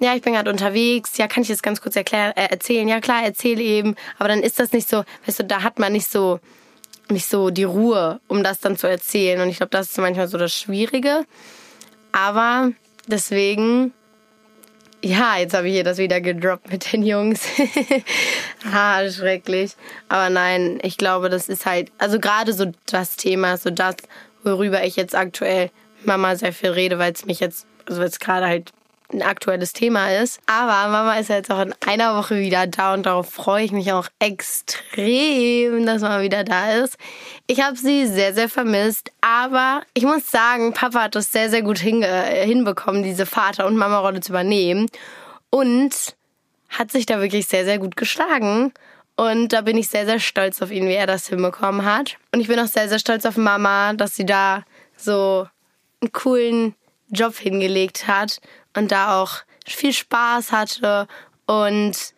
ja, 0.00 0.14
ich 0.14 0.22
bin 0.22 0.34
gerade 0.34 0.50
unterwegs, 0.50 1.16
ja, 1.16 1.26
kann 1.26 1.42
ich 1.42 1.48
das 1.48 1.62
ganz 1.62 1.80
kurz 1.80 1.96
erklären, 1.96 2.32
äh, 2.36 2.46
erzählen? 2.50 2.86
Ja, 2.86 3.00
klar, 3.00 3.24
erzähle 3.24 3.62
eben. 3.62 3.96
Aber 4.18 4.28
dann 4.28 4.42
ist 4.42 4.60
das 4.60 4.72
nicht 4.72 4.88
so, 4.88 5.04
weißt 5.26 5.40
du, 5.40 5.44
da 5.44 5.62
hat 5.62 5.78
man 5.78 5.92
nicht 5.92 6.10
so, 6.10 6.38
nicht 7.08 7.26
so 7.26 7.50
die 7.50 7.64
Ruhe, 7.64 8.20
um 8.28 8.44
das 8.44 8.60
dann 8.60 8.76
zu 8.76 8.86
erzählen. 8.86 9.40
Und 9.40 9.48
ich 9.48 9.56
glaube, 9.56 9.70
das 9.70 9.90
ist 9.90 9.98
manchmal 9.98 10.28
so 10.28 10.38
das 10.38 10.54
Schwierige. 10.54 11.24
Aber 12.12 12.70
deswegen, 13.08 13.92
ja, 15.02 15.36
jetzt 15.38 15.54
habe 15.54 15.66
ich 15.66 15.74
hier 15.74 15.84
das 15.84 15.98
wieder 15.98 16.20
gedroppt 16.20 16.70
mit 16.70 16.92
den 16.92 17.02
Jungs. 17.02 17.40
ah, 18.72 19.08
schrecklich. 19.10 19.72
Aber 20.08 20.30
nein, 20.30 20.78
ich 20.82 20.96
glaube, 20.96 21.28
das 21.28 21.48
ist 21.48 21.66
halt, 21.66 21.90
also 21.98 22.20
gerade 22.20 22.52
so 22.52 22.70
das 22.86 23.16
Thema, 23.16 23.56
so 23.56 23.70
das, 23.70 23.96
worüber 24.44 24.84
ich 24.84 24.94
jetzt 24.94 25.16
aktuell 25.16 25.70
Mama 26.04 26.36
sehr 26.36 26.52
viel 26.52 26.70
rede, 26.70 27.00
weil 27.00 27.12
es 27.12 27.26
mich 27.26 27.40
jetzt, 27.40 27.66
also 27.86 28.02
jetzt 28.02 28.20
gerade 28.20 28.46
halt 28.46 28.72
ein 29.12 29.22
aktuelles 29.22 29.72
Thema 29.72 30.10
ist. 30.12 30.40
Aber 30.46 30.90
Mama 30.90 31.18
ist 31.18 31.28
jetzt 31.28 31.50
auch 31.50 31.60
in 31.60 31.74
einer 31.86 32.16
Woche 32.16 32.38
wieder 32.38 32.66
da 32.66 32.94
und 32.94 33.06
darauf 33.06 33.30
freue 33.30 33.64
ich 33.64 33.72
mich 33.72 33.92
auch 33.92 34.08
extrem, 34.18 35.86
dass 35.86 36.02
Mama 36.02 36.20
wieder 36.22 36.44
da 36.44 36.72
ist. 36.72 36.96
Ich 37.46 37.62
habe 37.62 37.76
sie 37.76 38.06
sehr, 38.06 38.34
sehr 38.34 38.48
vermisst, 38.48 39.10
aber 39.20 39.82
ich 39.94 40.04
muss 40.04 40.30
sagen, 40.30 40.74
Papa 40.74 41.04
hat 41.04 41.14
das 41.14 41.32
sehr, 41.32 41.48
sehr 41.48 41.62
gut 41.62 41.78
hinbekommen, 41.78 43.02
diese 43.02 43.26
Vater- 43.26 43.66
und 43.66 43.76
Mama-Rolle 43.76 44.20
zu 44.20 44.32
übernehmen 44.32 44.86
und 45.50 46.14
hat 46.68 46.92
sich 46.92 47.06
da 47.06 47.20
wirklich 47.20 47.46
sehr, 47.46 47.64
sehr 47.64 47.78
gut 47.78 47.96
geschlagen. 47.96 48.72
Und 49.16 49.52
da 49.52 49.62
bin 49.62 49.76
ich 49.78 49.88
sehr, 49.88 50.04
sehr 50.04 50.20
stolz 50.20 50.62
auf 50.62 50.70
ihn, 50.70 50.86
wie 50.86 50.94
er 50.94 51.06
das 51.06 51.26
hinbekommen 51.28 51.84
hat. 51.84 52.18
Und 52.32 52.40
ich 52.40 52.46
bin 52.46 52.60
auch 52.60 52.66
sehr, 52.66 52.88
sehr 52.88 52.98
stolz 53.00 53.24
auf 53.24 53.36
Mama, 53.36 53.94
dass 53.94 54.14
sie 54.14 54.26
da 54.26 54.64
so 54.96 55.48
einen 56.00 56.12
coolen 56.12 56.74
Job 57.10 57.34
hingelegt 57.36 58.06
hat 58.06 58.38
und 58.78 58.92
da 58.92 59.20
auch 59.20 59.42
viel 59.66 59.92
Spaß 59.92 60.52
hatte 60.52 61.06
und 61.46 62.14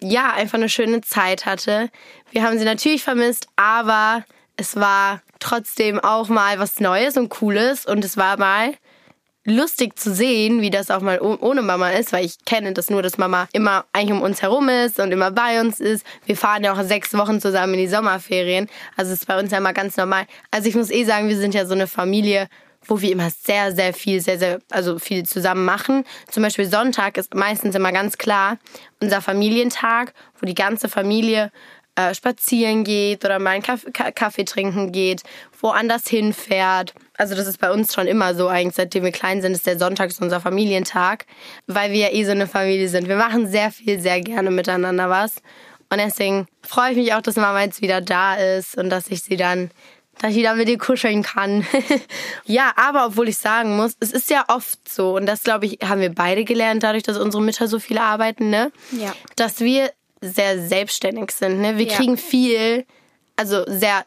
ja, 0.00 0.32
einfach 0.32 0.58
eine 0.58 0.68
schöne 0.68 1.00
Zeit 1.00 1.46
hatte. 1.46 1.90
Wir 2.30 2.42
haben 2.42 2.58
sie 2.58 2.64
natürlich 2.64 3.02
vermisst, 3.02 3.48
aber 3.56 4.24
es 4.56 4.76
war 4.76 5.22
trotzdem 5.40 5.98
auch 5.98 6.28
mal 6.28 6.58
was 6.58 6.78
Neues 6.80 7.16
und 7.16 7.30
Cooles 7.30 7.86
und 7.86 8.04
es 8.04 8.16
war 8.16 8.38
mal 8.38 8.74
lustig 9.44 9.98
zu 9.98 10.12
sehen, 10.12 10.60
wie 10.60 10.70
das 10.70 10.90
auch 10.90 11.00
mal 11.00 11.20
ohne 11.20 11.62
Mama 11.62 11.90
ist, 11.90 12.12
weil 12.12 12.24
ich 12.24 12.44
kenne 12.44 12.74
das 12.74 12.90
nur, 12.90 13.02
dass 13.02 13.18
Mama 13.18 13.48
immer 13.52 13.86
eigentlich 13.92 14.12
um 14.12 14.22
uns 14.22 14.42
herum 14.42 14.68
ist 14.68 15.00
und 15.00 15.10
immer 15.10 15.30
bei 15.30 15.60
uns 15.60 15.80
ist. 15.80 16.04
Wir 16.26 16.36
fahren 16.36 16.64
ja 16.64 16.72
auch 16.74 16.82
sechs 16.82 17.16
Wochen 17.16 17.40
zusammen 17.40 17.74
in 17.74 17.80
die 17.80 17.88
Sommerferien. 17.88 18.68
Also 18.96 19.12
ist 19.12 19.26
bei 19.26 19.38
uns 19.38 19.50
ja 19.50 19.58
immer 19.58 19.72
ganz 19.72 19.96
normal. 19.96 20.26
Also 20.50 20.68
ich 20.68 20.74
muss 20.74 20.90
eh 20.90 21.04
sagen, 21.04 21.28
wir 21.28 21.38
sind 21.38 21.54
ja 21.54 21.64
so 21.64 21.72
eine 21.72 21.86
Familie, 21.86 22.48
wo 22.86 23.00
wir 23.00 23.12
immer 23.12 23.30
sehr, 23.30 23.74
sehr 23.74 23.92
viel, 23.92 24.20
sehr, 24.20 24.38
sehr, 24.38 24.60
also 24.70 24.98
viel 24.98 25.24
zusammen 25.24 25.64
machen. 25.64 26.04
Zum 26.30 26.42
Beispiel 26.42 26.66
Sonntag 26.66 27.16
ist 27.16 27.34
meistens 27.34 27.74
immer 27.74 27.92
ganz 27.92 28.18
klar 28.18 28.58
unser 29.00 29.20
Familientag, 29.20 30.14
wo 30.40 30.46
die 30.46 30.54
ganze 30.54 30.88
Familie 30.88 31.50
äh, 31.98 32.14
spazieren 32.14 32.84
geht 32.84 33.24
oder 33.24 33.40
mal 33.40 33.50
einen 33.50 33.62
Kaffee, 33.62 33.90
Kaffee 33.90 34.44
trinken 34.44 34.92
geht, 34.92 35.22
woanders 35.60 36.06
hinfährt. 36.06 36.94
Also 37.16 37.34
das 37.34 37.48
ist 37.48 37.58
bei 37.58 37.72
uns 37.72 37.92
schon 37.92 38.06
immer 38.06 38.34
so 38.36 38.46
eigentlich, 38.46 38.76
seitdem 38.76 39.02
wir 39.02 39.10
klein 39.10 39.42
sind, 39.42 39.52
ist 39.52 39.66
der 39.66 39.78
Sonntag 39.78 40.10
ist 40.10 40.22
unser 40.22 40.40
Familientag, 40.40 41.26
weil 41.66 41.90
wir 41.90 41.98
ja 41.98 42.12
eh 42.12 42.24
so 42.24 42.30
eine 42.30 42.46
Familie 42.46 42.88
sind. 42.88 43.08
Wir 43.08 43.16
machen 43.16 43.48
sehr 43.48 43.72
viel, 43.72 43.98
sehr 43.98 44.20
gerne 44.20 44.52
miteinander 44.52 45.10
was. 45.10 45.42
Und 45.90 45.98
deswegen 45.98 46.46
freue 46.62 46.92
ich 46.92 46.96
mich 46.96 47.14
auch, 47.14 47.22
dass 47.22 47.36
Mama 47.36 47.62
jetzt 47.62 47.82
wieder 47.82 48.00
da 48.00 48.34
ist 48.36 48.76
und 48.76 48.90
dass 48.90 49.08
ich 49.08 49.22
sie 49.22 49.36
dann 49.36 49.70
dass 50.20 50.32
ich 50.32 50.36
wieder 50.36 50.54
mit 50.54 50.68
dir 50.68 50.78
kuscheln 50.78 51.22
kann. 51.22 51.66
ja, 52.44 52.72
aber 52.76 53.06
obwohl 53.06 53.28
ich 53.28 53.38
sagen 53.38 53.76
muss, 53.76 53.92
es 54.00 54.12
ist 54.12 54.30
ja 54.30 54.44
oft 54.48 54.88
so, 54.88 55.16
und 55.16 55.26
das 55.26 55.42
glaube 55.42 55.66
ich, 55.66 55.78
haben 55.84 56.00
wir 56.00 56.14
beide 56.14 56.44
gelernt, 56.44 56.82
dadurch, 56.82 57.02
dass 57.02 57.18
unsere 57.18 57.42
Mütter 57.42 57.68
so 57.68 57.78
viel 57.78 57.98
arbeiten, 57.98 58.50
ne? 58.50 58.72
Ja. 58.92 59.14
Dass 59.36 59.60
wir 59.60 59.92
sehr 60.20 60.60
selbstständig 60.60 61.30
sind, 61.30 61.60
ne? 61.60 61.78
Wir 61.78 61.86
ja. 61.86 61.96
kriegen 61.96 62.16
viel, 62.16 62.84
also 63.36 63.64
sehr, 63.66 64.04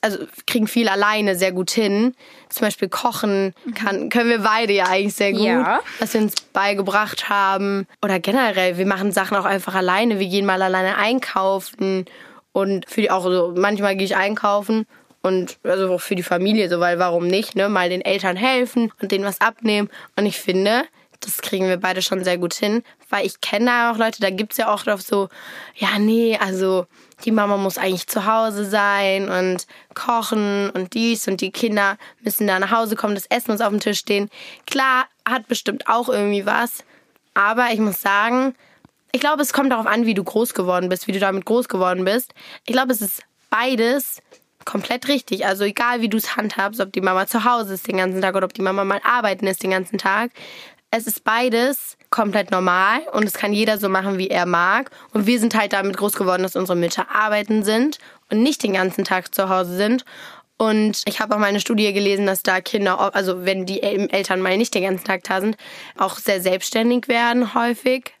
also 0.00 0.18
kriegen 0.46 0.66
viel 0.66 0.88
alleine 0.88 1.36
sehr 1.36 1.52
gut 1.52 1.70
hin. 1.70 2.14
Zum 2.48 2.66
Beispiel 2.66 2.88
kochen 2.88 3.54
kann, 3.74 4.08
können 4.08 4.30
wir 4.30 4.40
beide 4.40 4.72
ja 4.72 4.86
eigentlich 4.86 5.14
sehr 5.14 5.32
gut, 5.32 5.42
ja. 5.42 5.80
was 6.00 6.14
wir 6.14 6.20
uns 6.20 6.34
beigebracht 6.52 7.28
haben. 7.28 7.86
Oder 8.02 8.18
generell, 8.18 8.78
wir 8.78 8.86
machen 8.86 9.12
Sachen 9.12 9.36
auch 9.36 9.44
einfach 9.44 9.74
alleine. 9.74 10.18
Wir 10.18 10.28
gehen 10.28 10.46
mal 10.46 10.62
alleine 10.62 10.96
einkaufen 10.96 12.04
und 12.52 12.88
für 12.88 13.00
die 13.00 13.10
auch 13.10 13.24
so, 13.24 13.54
manchmal 13.56 13.96
gehe 13.96 14.06
ich 14.06 14.16
einkaufen 14.16 14.86
und 15.26 15.58
also 15.64 15.92
auch 15.92 16.00
für 16.00 16.14
die 16.14 16.22
Familie 16.22 16.68
so, 16.68 16.78
weil 16.78 17.00
warum 17.00 17.26
nicht, 17.26 17.56
ne? 17.56 17.68
Mal 17.68 17.88
den 17.88 18.00
Eltern 18.00 18.36
helfen 18.36 18.92
und 19.02 19.10
denen 19.10 19.24
was 19.24 19.40
abnehmen. 19.40 19.90
Und 20.14 20.24
ich 20.24 20.38
finde, 20.38 20.84
das 21.20 21.42
kriegen 21.42 21.66
wir 21.68 21.78
beide 21.78 22.00
schon 22.00 22.22
sehr 22.22 22.38
gut 22.38 22.54
hin, 22.54 22.84
weil 23.10 23.26
ich 23.26 23.40
kenne 23.40 23.66
da 23.66 23.90
auch 23.90 23.98
Leute, 23.98 24.20
da 24.20 24.30
gibt's 24.30 24.56
ja 24.56 24.72
auch 24.72 24.84
drauf 24.84 25.02
so, 25.02 25.28
ja, 25.74 25.98
nee, 25.98 26.38
also 26.40 26.86
die 27.24 27.32
Mama 27.32 27.56
muss 27.56 27.76
eigentlich 27.76 28.06
zu 28.06 28.24
Hause 28.24 28.64
sein 28.64 29.28
und 29.28 29.66
kochen 29.94 30.70
und 30.70 30.94
dies 30.94 31.26
und 31.26 31.40
die 31.40 31.50
Kinder 31.50 31.98
müssen 32.20 32.46
da 32.46 32.60
nach 32.60 32.70
Hause 32.70 32.94
kommen, 32.94 33.16
das 33.16 33.26
Essen 33.26 33.50
muss 33.50 33.60
auf 33.60 33.70
dem 33.70 33.80
Tisch 33.80 33.98
stehen. 33.98 34.30
Klar, 34.66 35.06
hat 35.28 35.48
bestimmt 35.48 35.88
auch 35.88 36.08
irgendwie 36.08 36.46
was, 36.46 36.84
aber 37.34 37.68
ich 37.72 37.80
muss 37.80 38.00
sagen, 38.00 38.54
ich 39.10 39.20
glaube, 39.20 39.42
es 39.42 39.52
kommt 39.52 39.72
darauf 39.72 39.86
an, 39.86 40.06
wie 40.06 40.14
du 40.14 40.22
groß 40.22 40.54
geworden 40.54 40.88
bist, 40.88 41.08
wie 41.08 41.12
du 41.12 41.18
damit 41.18 41.46
groß 41.46 41.68
geworden 41.68 42.04
bist. 42.04 42.32
Ich 42.64 42.72
glaube, 42.72 42.92
es 42.92 43.00
ist 43.00 43.22
beides 43.50 44.22
komplett 44.66 45.08
richtig. 45.08 45.46
Also 45.46 45.64
egal, 45.64 46.02
wie 46.02 46.10
du 46.10 46.18
es 46.18 46.36
handhabst, 46.36 46.80
ob 46.80 46.92
die 46.92 47.00
Mama 47.00 47.26
zu 47.26 47.44
Hause 47.44 47.74
ist 47.74 47.88
den 47.88 47.96
ganzen 47.96 48.20
Tag 48.20 48.34
oder 48.34 48.44
ob 48.44 48.52
die 48.52 48.62
Mama 48.62 48.84
mal 48.84 49.00
arbeiten 49.02 49.46
ist 49.46 49.62
den 49.62 49.70
ganzen 49.70 49.96
Tag. 49.96 50.30
Es 50.90 51.06
ist 51.06 51.24
beides 51.24 51.96
komplett 52.10 52.50
normal 52.50 53.00
und 53.12 53.24
es 53.24 53.34
kann 53.34 53.52
jeder 53.52 53.78
so 53.78 53.88
machen, 53.88 54.18
wie 54.18 54.28
er 54.28 54.46
mag. 54.46 54.90
Und 55.12 55.26
wir 55.26 55.40
sind 55.40 55.54
halt 55.54 55.72
damit 55.72 55.96
groß 55.96 56.12
geworden, 56.14 56.42
dass 56.42 56.56
unsere 56.56 56.76
Mütter 56.76 57.06
arbeiten 57.10 57.64
sind 57.64 57.98
und 58.30 58.42
nicht 58.42 58.62
den 58.62 58.74
ganzen 58.74 59.04
Tag 59.04 59.34
zu 59.34 59.48
Hause 59.48 59.76
sind. 59.76 60.04
Und 60.58 61.02
ich 61.06 61.20
habe 61.20 61.34
auch 61.34 61.38
mal 61.38 61.46
eine 61.46 61.60
Studie 61.60 61.92
gelesen, 61.92 62.26
dass 62.26 62.42
da 62.42 62.60
Kinder, 62.60 63.14
also 63.14 63.44
wenn 63.44 63.66
die 63.66 63.82
Eltern 63.82 64.40
mal 64.40 64.56
nicht 64.56 64.74
den 64.74 64.84
ganzen 64.84 65.04
Tag 65.04 65.24
da 65.24 65.40
sind, 65.40 65.56
auch 65.98 66.16
sehr 66.16 66.40
selbstständig 66.40 67.08
werden 67.08 67.54
häufig. 67.54 68.14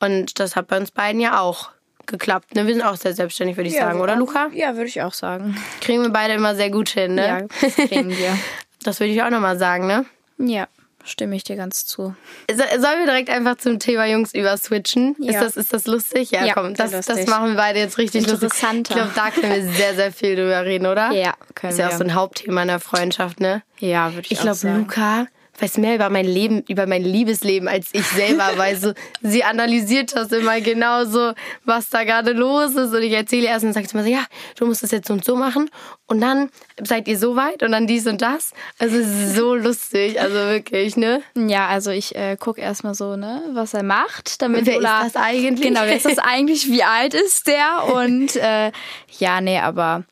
Und 0.00 0.40
das 0.40 0.56
hat 0.56 0.68
bei 0.68 0.76
uns 0.76 0.90
beiden 0.90 1.20
ja 1.20 1.40
auch 1.40 1.70
geklappt. 2.08 2.54
Ne? 2.54 2.66
Wir 2.66 2.74
sind 2.74 2.82
auch 2.82 2.96
sehr 2.96 3.14
selbstständig, 3.14 3.56
würde 3.56 3.68
ich 3.68 3.76
Ja, 3.76 3.82
sagen, 3.86 4.00
oder 4.00 4.16
Luca? 4.16 4.48
Ja, 4.52 4.74
würde 4.74 4.88
ich 4.88 5.00
auch 5.02 5.14
sagen. 5.14 5.56
Kriegen 5.80 6.02
wir 6.02 6.10
beide 6.10 6.34
immer 6.34 6.54
sehr 6.56 6.70
gut 6.70 6.88
hin, 6.88 7.14
ne? 7.14 7.26
Ja, 7.26 7.40
das 7.60 7.74
kriegen 7.76 8.10
wir. 8.10 8.36
Das 8.84 9.00
würde 9.00 9.12
ich 9.12 9.20
auch 9.22 9.30
nochmal 9.30 9.58
sagen, 9.58 9.86
ne? 9.88 10.04
ja, 10.38 10.68
stimme 11.04 11.34
ich 11.34 11.42
dir 11.42 11.56
ganz 11.56 11.84
zu. 11.84 12.14
So- 12.48 12.80
Sollen 12.80 13.00
wir 13.00 13.06
direkt 13.06 13.28
einfach 13.28 13.56
zum 13.56 13.80
Thema 13.80 14.06
Jungs 14.06 14.32
überswitchen? 14.34 15.16
Ist, 15.18 15.34
Ja. 15.34 15.40
das, 15.40 15.56
ist 15.56 15.72
das 15.72 15.86
lustig? 15.88 16.30
Ja, 16.30 16.44
Ja, 16.44 16.54
komm, 16.54 16.74
das, 16.74 16.92
das 16.92 17.08
lustig. 17.08 17.26
machen 17.28 17.48
wir 17.48 17.56
beide 17.56 17.80
jetzt 17.80 17.98
richtig 17.98 18.22
lustig. 18.28 18.44
Interessanter. 18.44 18.90
Ich 18.94 18.96
glaube, 18.96 19.12
da 19.16 19.30
können 19.32 19.52
wir 19.52 19.72
sehr, 19.72 19.94
sehr 19.96 20.12
viel 20.12 20.36
drüber 20.36 20.64
reden, 20.64 20.86
oder? 20.86 21.10
Ja, 21.10 21.34
können 21.56 21.72
Ist 21.72 21.78
ja 21.80 21.86
auch 21.88 21.90
wir. 21.90 21.98
so 21.98 22.04
ein 22.04 22.14
Hauptthema 22.14 22.62
in 22.62 22.68
der 22.68 22.78
Freundschaft, 22.78 23.40
ne? 23.40 23.62
Ja, 23.80 24.10
würde 24.14 24.26
ich, 24.26 24.32
Ich 24.32 24.38
auch 24.38 24.42
glaube, 24.42 24.56
sagen. 24.58 24.78
Luca 24.78 25.26
weiß 25.60 25.78
mehr 25.78 25.94
über 25.94 26.08
mein 26.10 26.26
Leben, 26.26 26.62
über 26.68 26.86
mein 26.86 27.02
Liebesleben 27.02 27.68
als 27.68 27.88
ich 27.92 28.06
selber, 28.06 28.50
weil 28.56 28.76
so, 28.76 28.92
sie 29.22 29.44
analysiert 29.44 30.14
das 30.14 30.30
immer 30.32 30.60
genau 30.60 31.04
so, 31.04 31.32
was 31.64 31.88
da 31.90 32.04
gerade 32.04 32.32
los 32.32 32.70
ist. 32.74 32.94
Und 32.94 33.02
ich 33.02 33.12
erzähle 33.12 33.48
erst 33.48 33.64
und 33.64 33.72
sage 33.72 33.88
immer 33.92 34.02
so, 34.04 34.08
ja, 34.10 34.24
du 34.56 34.66
musst 34.66 34.82
das 34.82 34.90
jetzt 34.90 35.08
so 35.08 35.14
und 35.14 35.24
so 35.24 35.36
machen. 35.36 35.70
Und 36.06 36.20
dann 36.20 36.50
seid 36.82 37.06
ihr 37.08 37.18
so 37.18 37.36
weit 37.36 37.62
und 37.62 37.72
dann 37.72 37.86
dies 37.86 38.06
und 38.06 38.22
das. 38.22 38.52
Also 38.78 38.96
es 38.96 39.06
ist 39.06 39.36
so 39.36 39.54
lustig, 39.68 40.20
also 40.20 40.34
wirklich, 40.34 40.96
ne? 40.96 41.22
Ja, 41.34 41.66
also 41.68 41.90
ich 41.90 42.14
äh, 42.14 42.36
gucke 42.38 42.60
erstmal 42.60 42.94
so, 42.94 43.16
ne, 43.16 43.42
was 43.52 43.74
er 43.74 43.82
macht, 43.82 44.40
damit 44.42 44.66
Wer 44.66 44.74
ist 44.74 44.78
Lola- 44.82 45.04
das 45.04 45.16
eigentlich? 45.16 45.66
Genau, 45.66 45.80
wer 45.84 45.96
ist 45.96 46.06
das 46.06 46.18
eigentlich? 46.22 46.70
Wie 46.70 46.82
alt 46.84 47.14
ist 47.14 47.46
der? 47.46 47.92
Und 47.94 48.36
äh, 48.36 48.70
ja, 49.18 49.40
nee, 49.40 49.58
aber 49.58 50.04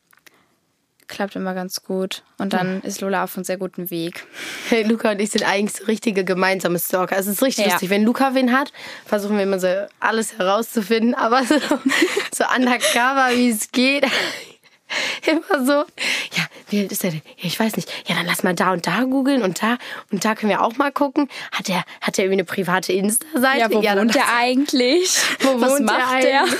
klappt 1.07 1.35
immer 1.35 1.53
ganz 1.53 1.83
gut. 1.83 2.23
Und 2.37 2.53
dann 2.53 2.81
ist 2.81 3.01
Lola 3.01 3.23
auf 3.23 3.35
einem 3.35 3.43
sehr 3.43 3.57
guten 3.57 3.89
Weg. 3.89 4.25
Hey, 4.69 4.83
Luca 4.83 5.11
und 5.11 5.21
ich 5.21 5.29
sind 5.31 5.43
eigentlich 5.47 5.77
so 5.77 5.85
richtige 5.85 6.25
gemeinsame 6.25 6.77
Stalker. 6.77 7.17
Es 7.17 7.25
ist 7.27 7.41
richtig 7.41 7.65
Ja. 7.65 7.71
lustig. 7.71 7.89
Wenn 7.89 8.03
Luca 8.03 8.35
wen 8.35 8.51
hat, 8.51 8.73
versuchen 9.05 9.37
wir 9.37 9.43
immer 9.43 9.59
so 9.59 9.67
alles 10.01 10.37
herauszufinden, 10.37 11.15
aber 11.15 11.43
so, 11.45 11.55
so 12.35 12.43
undercover, 12.53 13.29
wie 13.33 13.49
es 13.49 13.71
geht. 13.71 14.05
Immer 15.25 15.65
so, 15.65 15.73
ja, 15.73 16.45
wie 16.69 16.79
alt 16.79 16.91
ist 16.93 17.03
er 17.03 17.11
denn? 17.11 17.21
Ja, 17.39 17.43
ich 17.47 17.59
weiß 17.59 17.75
nicht. 17.75 17.91
Ja, 18.07 18.15
dann 18.15 18.25
lass 18.25 18.43
mal 18.43 18.53
da 18.55 18.71
und 18.71 18.87
da 18.87 19.01
googeln 19.03 19.41
und 19.41 19.61
da 19.61 19.77
und 20.13 20.23
da 20.23 20.33
können 20.33 20.49
wir 20.49 20.61
auch 20.63 20.77
mal 20.77 20.93
gucken. 20.93 21.27
Hat 21.51 21.67
er 21.67 21.83
hat 21.99 22.17
er 22.17 22.23
irgendwie 22.23 22.35
eine 22.39 22.45
private 22.45 22.93
Insta-Seite? 22.93 23.59
Ja, 23.59 23.69
wo 23.69 23.81
dann 23.81 23.99
wohnt 23.99 24.15
der 24.15 24.33
eigentlich? 24.33 25.17
Wo 25.39 25.59
was 25.59 25.71
wohnt 25.71 25.85
macht 25.87 26.13
eigentlich? 26.23 26.53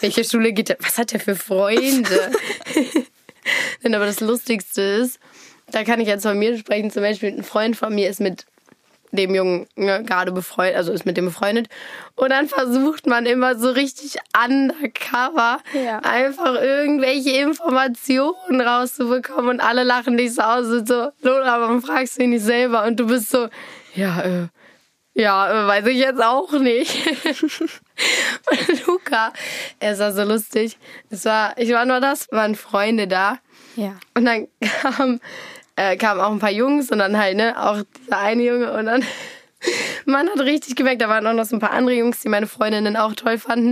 Welche 0.00 0.22
Schule 0.22 0.52
geht 0.52 0.70
er? 0.70 0.76
Was 0.80 0.98
hat 0.98 1.12
er 1.12 1.18
für 1.18 1.34
Freunde? 1.34 2.30
Denn 3.84 3.94
aber 3.94 4.06
das 4.06 4.20
Lustigste 4.20 4.82
ist, 4.82 5.18
da 5.70 5.84
kann 5.84 6.00
ich 6.00 6.08
jetzt 6.08 6.22
von 6.24 6.38
mir 6.38 6.56
sprechen, 6.58 6.90
zum 6.90 7.02
Beispiel 7.02 7.30
ein 7.30 7.44
Freund 7.44 7.76
von 7.76 7.94
mir 7.94 8.08
ist 8.08 8.20
mit 8.20 8.46
dem 9.12 9.34
Jungen 9.34 9.66
ne, 9.74 10.04
gerade 10.04 10.30
befreundet, 10.32 10.76
also 10.76 10.92
ist 10.92 11.04
mit 11.04 11.16
dem 11.16 11.26
befreundet. 11.26 11.68
Und 12.14 12.30
dann 12.30 12.46
versucht 12.48 13.06
man 13.06 13.26
immer 13.26 13.56
so 13.58 13.70
richtig 13.70 14.16
undercover 14.36 15.58
Ja. 15.72 15.98
einfach 16.00 16.54
irgendwelche 16.54 17.30
Informationen 17.30 18.60
rauszubekommen 18.60 19.48
und 19.50 19.60
alle 19.60 19.82
lachen 19.84 20.16
dich 20.16 20.34
so 20.34 20.42
aus 20.42 20.66
und 20.66 20.86
so, 20.88 21.10
Lola, 21.22 21.60
warum 21.60 21.82
fragst 21.82 22.18
du 22.18 22.22
ihn 22.22 22.30
nicht 22.30 22.44
selber? 22.44 22.84
Und 22.84 23.00
du 23.00 23.06
bist 23.06 23.30
so, 23.30 23.48
ja, 23.94 24.22
äh, 24.22 24.46
ja, 25.14 25.66
weiß 25.66 25.86
ich 25.86 25.98
jetzt 25.98 26.22
auch 26.22 26.52
nicht. 26.52 26.96
Luca, 28.86 29.32
er 29.78 29.98
war 29.98 30.12
so 30.12 30.22
lustig. 30.22 30.78
Es 31.10 31.24
war, 31.24 31.56
ich 31.58 31.70
war 31.72 31.84
nur 31.84 32.00
das, 32.00 32.28
waren 32.30 32.54
Freunde 32.54 33.08
da. 33.08 33.38
Ja. 33.76 33.96
Und 34.14 34.24
dann 34.24 34.48
kam, 34.82 35.20
äh, 35.76 35.96
kamen 35.96 36.20
auch 36.20 36.30
ein 36.30 36.38
paar 36.38 36.52
Jungs 36.52 36.90
und 36.90 36.98
dann 36.98 37.18
halt, 37.18 37.36
ne, 37.36 37.54
auch 37.60 37.82
dieser 37.98 38.18
eine 38.18 38.42
Junge 38.42 38.72
und 38.72 38.86
dann, 38.86 39.04
man 40.06 40.28
hat 40.28 40.40
richtig 40.40 40.76
gemerkt, 40.76 41.02
da 41.02 41.08
waren 41.08 41.26
auch 41.26 41.32
noch 41.32 41.44
so 41.44 41.56
ein 41.56 41.60
paar 41.60 41.72
andere 41.72 41.96
Jungs, 41.96 42.20
die 42.20 42.28
meine 42.28 42.46
Freundinnen 42.46 42.96
auch 42.96 43.14
toll 43.14 43.38
fanden. 43.38 43.70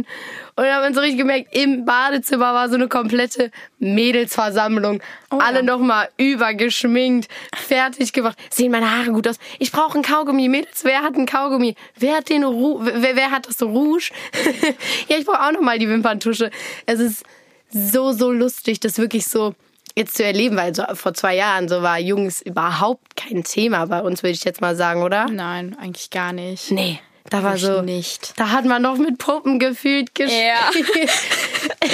Und 0.57 0.65
dann 0.65 0.75
hat 0.75 0.83
man 0.83 0.95
so 0.95 1.01
richtig 1.01 1.19
gemerkt, 1.19 1.55
im 1.55 1.85
Badezimmer 1.85 2.55
war 2.55 2.69
so 2.69 2.75
eine 2.75 2.89
komplette 2.89 3.51
Mädelsversammlung. 3.79 5.01
Alle 5.31 5.63
nochmal 5.63 6.09
übergeschminkt, 6.17 7.29
fertig 7.55 8.13
gemacht. 8.13 8.39
Sehen 8.51 8.73
meine 8.73 8.91
Haare 8.91 9.13
gut 9.13 9.29
aus? 9.29 9.39
Ich 9.59 9.73
brauche 9.73 9.95
einen 9.95 10.03
Kaugummi. 10.03 10.49
Mädels, 10.49 10.85
wer 10.85 11.03
hat 11.03 11.15
einen 11.15 11.27
Kaugummi? 11.27 11.77
Wer 11.97 12.17
hat 12.17 12.29
den 12.29 12.45
Ru 12.45 12.81
wer, 12.81 13.17
wer 13.17 13.31
hat 13.31 13.47
das 13.47 13.63
Rouge? 13.63 14.11
ja, 15.09 15.17
ich 15.17 15.27
brauche 15.27 15.41
auch 15.41 15.53
nochmal 15.53 15.79
die 15.79 15.89
Wimperntusche. 15.89 16.51
Es 16.87 17.01
ist 17.01 17.25
so, 17.71 18.13
so 18.13 18.33
lustig, 18.33 18.81
das 18.81 18.99
wirklich 18.99 19.27
so 19.27 19.55
jetzt 19.99 20.17
zu 20.17 20.25
erleben, 20.25 20.57
weil 20.57 20.75
so 20.75 20.85
vor 20.95 21.13
zwei 21.13 21.35
Jahren 21.35 21.69
so 21.69 21.83
war 21.83 21.99
Jungs 21.99 22.41
überhaupt 22.41 23.17
kein 23.17 23.45
Thema 23.45 23.85
bei 23.87 24.01
uns, 24.01 24.23
würde 24.23 24.33
ich 24.33 24.45
jetzt 24.45 24.61
mal 24.61 24.77
sagen, 24.77 25.03
oder? 25.03 25.27
Nein, 25.29 25.77
eigentlich 25.79 26.11
gar 26.11 26.33
nicht. 26.33 26.71
Nee, 26.71 27.01
da 27.29 27.43
war 27.43 27.59
so 27.59 27.83
nicht. 27.83 28.33
Da 28.39 28.51
hat 28.51 28.65
man 28.65 28.81
noch 28.81 28.97
mit 28.97 29.19
Puppen 29.19 29.59
gefühlt 29.59 30.15
gespielt. 30.15 30.41
Ja. 30.41 30.71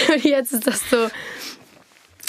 Und 0.15 0.25
jetzt 0.25 0.53
ist 0.53 0.67
das 0.67 0.89
so, 0.89 1.09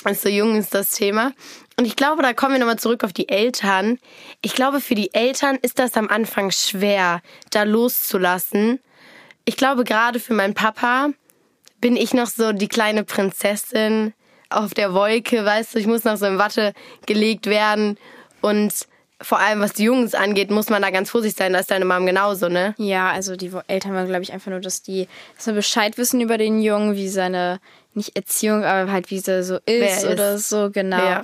ist 0.10 0.22
so 0.22 0.30
jung 0.30 0.58
ist 0.58 0.74
das 0.74 0.92
Thema. 0.92 1.34
Und 1.78 1.86
ich 1.86 1.96
glaube, 1.96 2.24
da 2.24 2.34
kommen 2.34 2.54
wir 2.54 2.60
nochmal 2.60 2.80
zurück 2.80 3.04
auf 3.04 3.12
die 3.12 3.28
Eltern. 3.28 4.00
Ich 4.42 4.56
glaube, 4.56 4.80
für 4.80 4.96
die 4.96 5.14
Eltern 5.14 5.58
ist 5.62 5.78
das 5.78 5.96
am 5.96 6.08
Anfang 6.08 6.52
schwer, 6.52 7.22
da 7.52 7.64
loszulassen. 7.64 8.80
Ich 9.44 9.58
glaube, 9.58 9.84
gerade 9.84 10.20
für 10.20 10.34
meinen 10.34 10.54
Papa 10.54 11.10
bin 11.82 11.98
ich 11.98 12.14
noch 12.14 12.28
so 12.28 12.54
die 12.54 12.70
kleine 12.70 13.04
Prinzessin 13.04 14.14
auf 14.56 14.74
der 14.74 14.94
Wolke, 14.94 15.44
weißt 15.46 15.76
du, 15.76 15.80
ich 15.80 15.88
muss 15.88 16.04
noch 16.04 16.18
so 16.18 16.26
in 16.26 16.38
Watte 16.38 16.74
gelegt 17.06 17.48
werden. 17.48 17.98
Und 18.42 18.74
vor 19.22 19.40
allem, 19.40 19.62
was 19.62 19.74
die 19.74 19.86
Jungs 19.86 20.14
angeht, 20.14 20.52
muss 20.52 20.70
man 20.70 20.82
da 20.82 20.90
ganz 20.90 21.10
vorsichtig 21.10 21.38
sein. 21.38 21.54
Da 21.54 21.60
ist 21.60 21.72
deine 21.72 21.86
Mom 21.86 22.06
genauso, 22.06 22.50
ne? 22.50 22.76
Ja, 22.78 23.12
also 23.12 23.36
die 23.36 23.52
Eltern 23.68 23.94
wollen, 23.94 24.08
glaube 24.08 24.24
ich, 24.24 24.34
einfach 24.34 24.52
nur, 24.52 24.60
dass 24.60 24.82
die 24.82 25.08
dass 25.36 25.48
wir 25.48 25.54
Bescheid 25.54 25.98
wissen 25.98 26.22
über 26.22 26.38
den 26.38 26.62
Jungen, 26.62 26.96
wie 26.96 27.08
seine, 27.08 27.60
nicht 27.94 28.16
Erziehung, 28.16 28.64
aber 28.64 28.92
halt 28.92 29.10
wie 29.12 29.22
er 29.26 29.44
so 29.44 29.58
ist 29.66 30.04
ist. 30.04 30.06
oder 30.06 30.38
so, 30.38 30.70
genau. 30.72 30.98
Ja. 30.98 31.24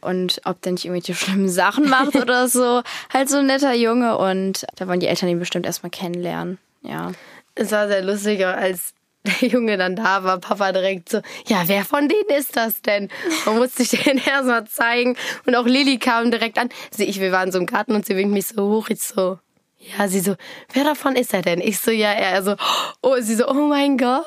Und 0.00 0.40
ob 0.44 0.60
der 0.62 0.72
nicht 0.72 0.84
irgendwelche 0.84 1.14
schlimmen 1.18 1.48
Sachen 1.48 1.88
macht 1.88 2.14
oder 2.14 2.48
so. 2.48 2.82
Halt 3.12 3.28
so 3.28 3.38
ein 3.38 3.46
netter 3.46 3.74
Junge 3.74 4.16
und 4.16 4.64
da 4.76 4.86
wollen 4.86 5.00
die 5.00 5.08
Eltern 5.08 5.28
ihn 5.28 5.38
bestimmt 5.38 5.66
erstmal 5.66 5.90
kennenlernen. 5.90 6.58
Ja. 6.82 7.12
Es 7.56 7.72
war 7.72 7.88
sehr 7.88 8.02
lustig, 8.02 8.44
als 8.44 8.94
der 9.24 9.48
Junge 9.48 9.76
dann 9.76 9.96
da 9.96 10.24
war, 10.24 10.38
Papa 10.38 10.72
direkt 10.72 11.08
so, 11.08 11.20
ja, 11.46 11.62
wer 11.66 11.84
von 11.84 12.08
denen 12.08 12.28
ist 12.38 12.56
das 12.56 12.82
denn? 12.82 13.08
Man 13.46 13.56
musste 13.56 13.84
sich 13.84 14.02
den 14.02 14.18
erstmal 14.26 14.66
zeigen. 14.66 15.16
Und 15.46 15.54
auch 15.54 15.66
Lilly 15.66 15.98
kam 15.98 16.30
direkt 16.30 16.58
an. 16.58 16.68
Sie, 16.90 17.04
ich, 17.04 17.20
wir 17.20 17.32
waren 17.32 17.50
so 17.50 17.58
im 17.58 17.66
Garten 17.66 17.94
und 17.94 18.06
sie 18.06 18.16
winkt 18.16 18.34
mich 18.34 18.46
so 18.46 18.68
hoch. 18.68 18.90
Ich 18.90 19.00
so, 19.00 19.38
ja, 19.78 20.08
sie 20.08 20.20
so, 20.20 20.34
wer 20.72 20.84
davon 20.84 21.16
ist 21.16 21.34
er 21.34 21.42
denn? 21.42 21.60
Ich 21.60 21.78
so, 21.78 21.90
ja, 21.90 22.12
er 22.12 22.42
so, 22.42 22.56
oh, 23.02 23.16
sie 23.20 23.34
so, 23.34 23.48
oh 23.48 23.68
mein 23.68 23.98
Gott, 23.98 24.24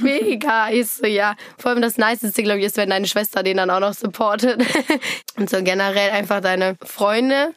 mega. 0.00 0.70
Ich 0.70 0.88
so, 0.88 1.06
ja. 1.06 1.36
Vor 1.58 1.70
allem 1.70 1.82
das 1.82 1.96
Niceste, 1.96 2.42
glaube 2.42 2.60
ich, 2.60 2.66
ist, 2.66 2.76
wenn 2.76 2.90
deine 2.90 3.06
Schwester 3.06 3.42
den 3.42 3.56
dann 3.56 3.70
auch 3.70 3.80
noch 3.80 3.94
supportet. 3.94 4.62
Und 5.36 5.48
so 5.50 5.62
generell 5.62 6.10
einfach 6.10 6.40
deine 6.40 6.76
Freunde. 6.82 7.54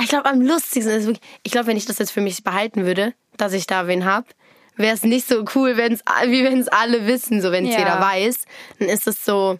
Ich 0.00 0.08
glaube, 0.08 0.26
am 0.26 0.40
lustigsten 0.40 0.94
ist 0.94 1.06
wirklich, 1.06 1.26
ich 1.42 1.52
glaube, 1.52 1.68
wenn 1.68 1.76
ich 1.76 1.86
das 1.86 1.98
jetzt 1.98 2.10
für 2.10 2.20
mich 2.20 2.42
behalten 2.42 2.84
würde, 2.84 3.14
dass 3.36 3.52
ich 3.52 3.66
da 3.66 3.86
wen 3.86 4.04
hab, 4.04 4.26
wäre 4.80 4.94
es 4.94 5.02
nicht 5.02 5.26
so 5.28 5.44
cool, 5.54 5.76
wenn's, 5.76 6.00
wie 6.26 6.44
wenn 6.44 6.60
es 6.60 6.68
alle 6.68 7.06
wissen, 7.06 7.40
so 7.40 7.52
wenn 7.52 7.66
es 7.66 7.72
Ja. 7.74 7.78
jeder 7.80 8.00
weiß. 8.00 8.44
Dann 8.78 8.88
ist 8.88 9.06
es 9.06 9.24
so, 9.24 9.58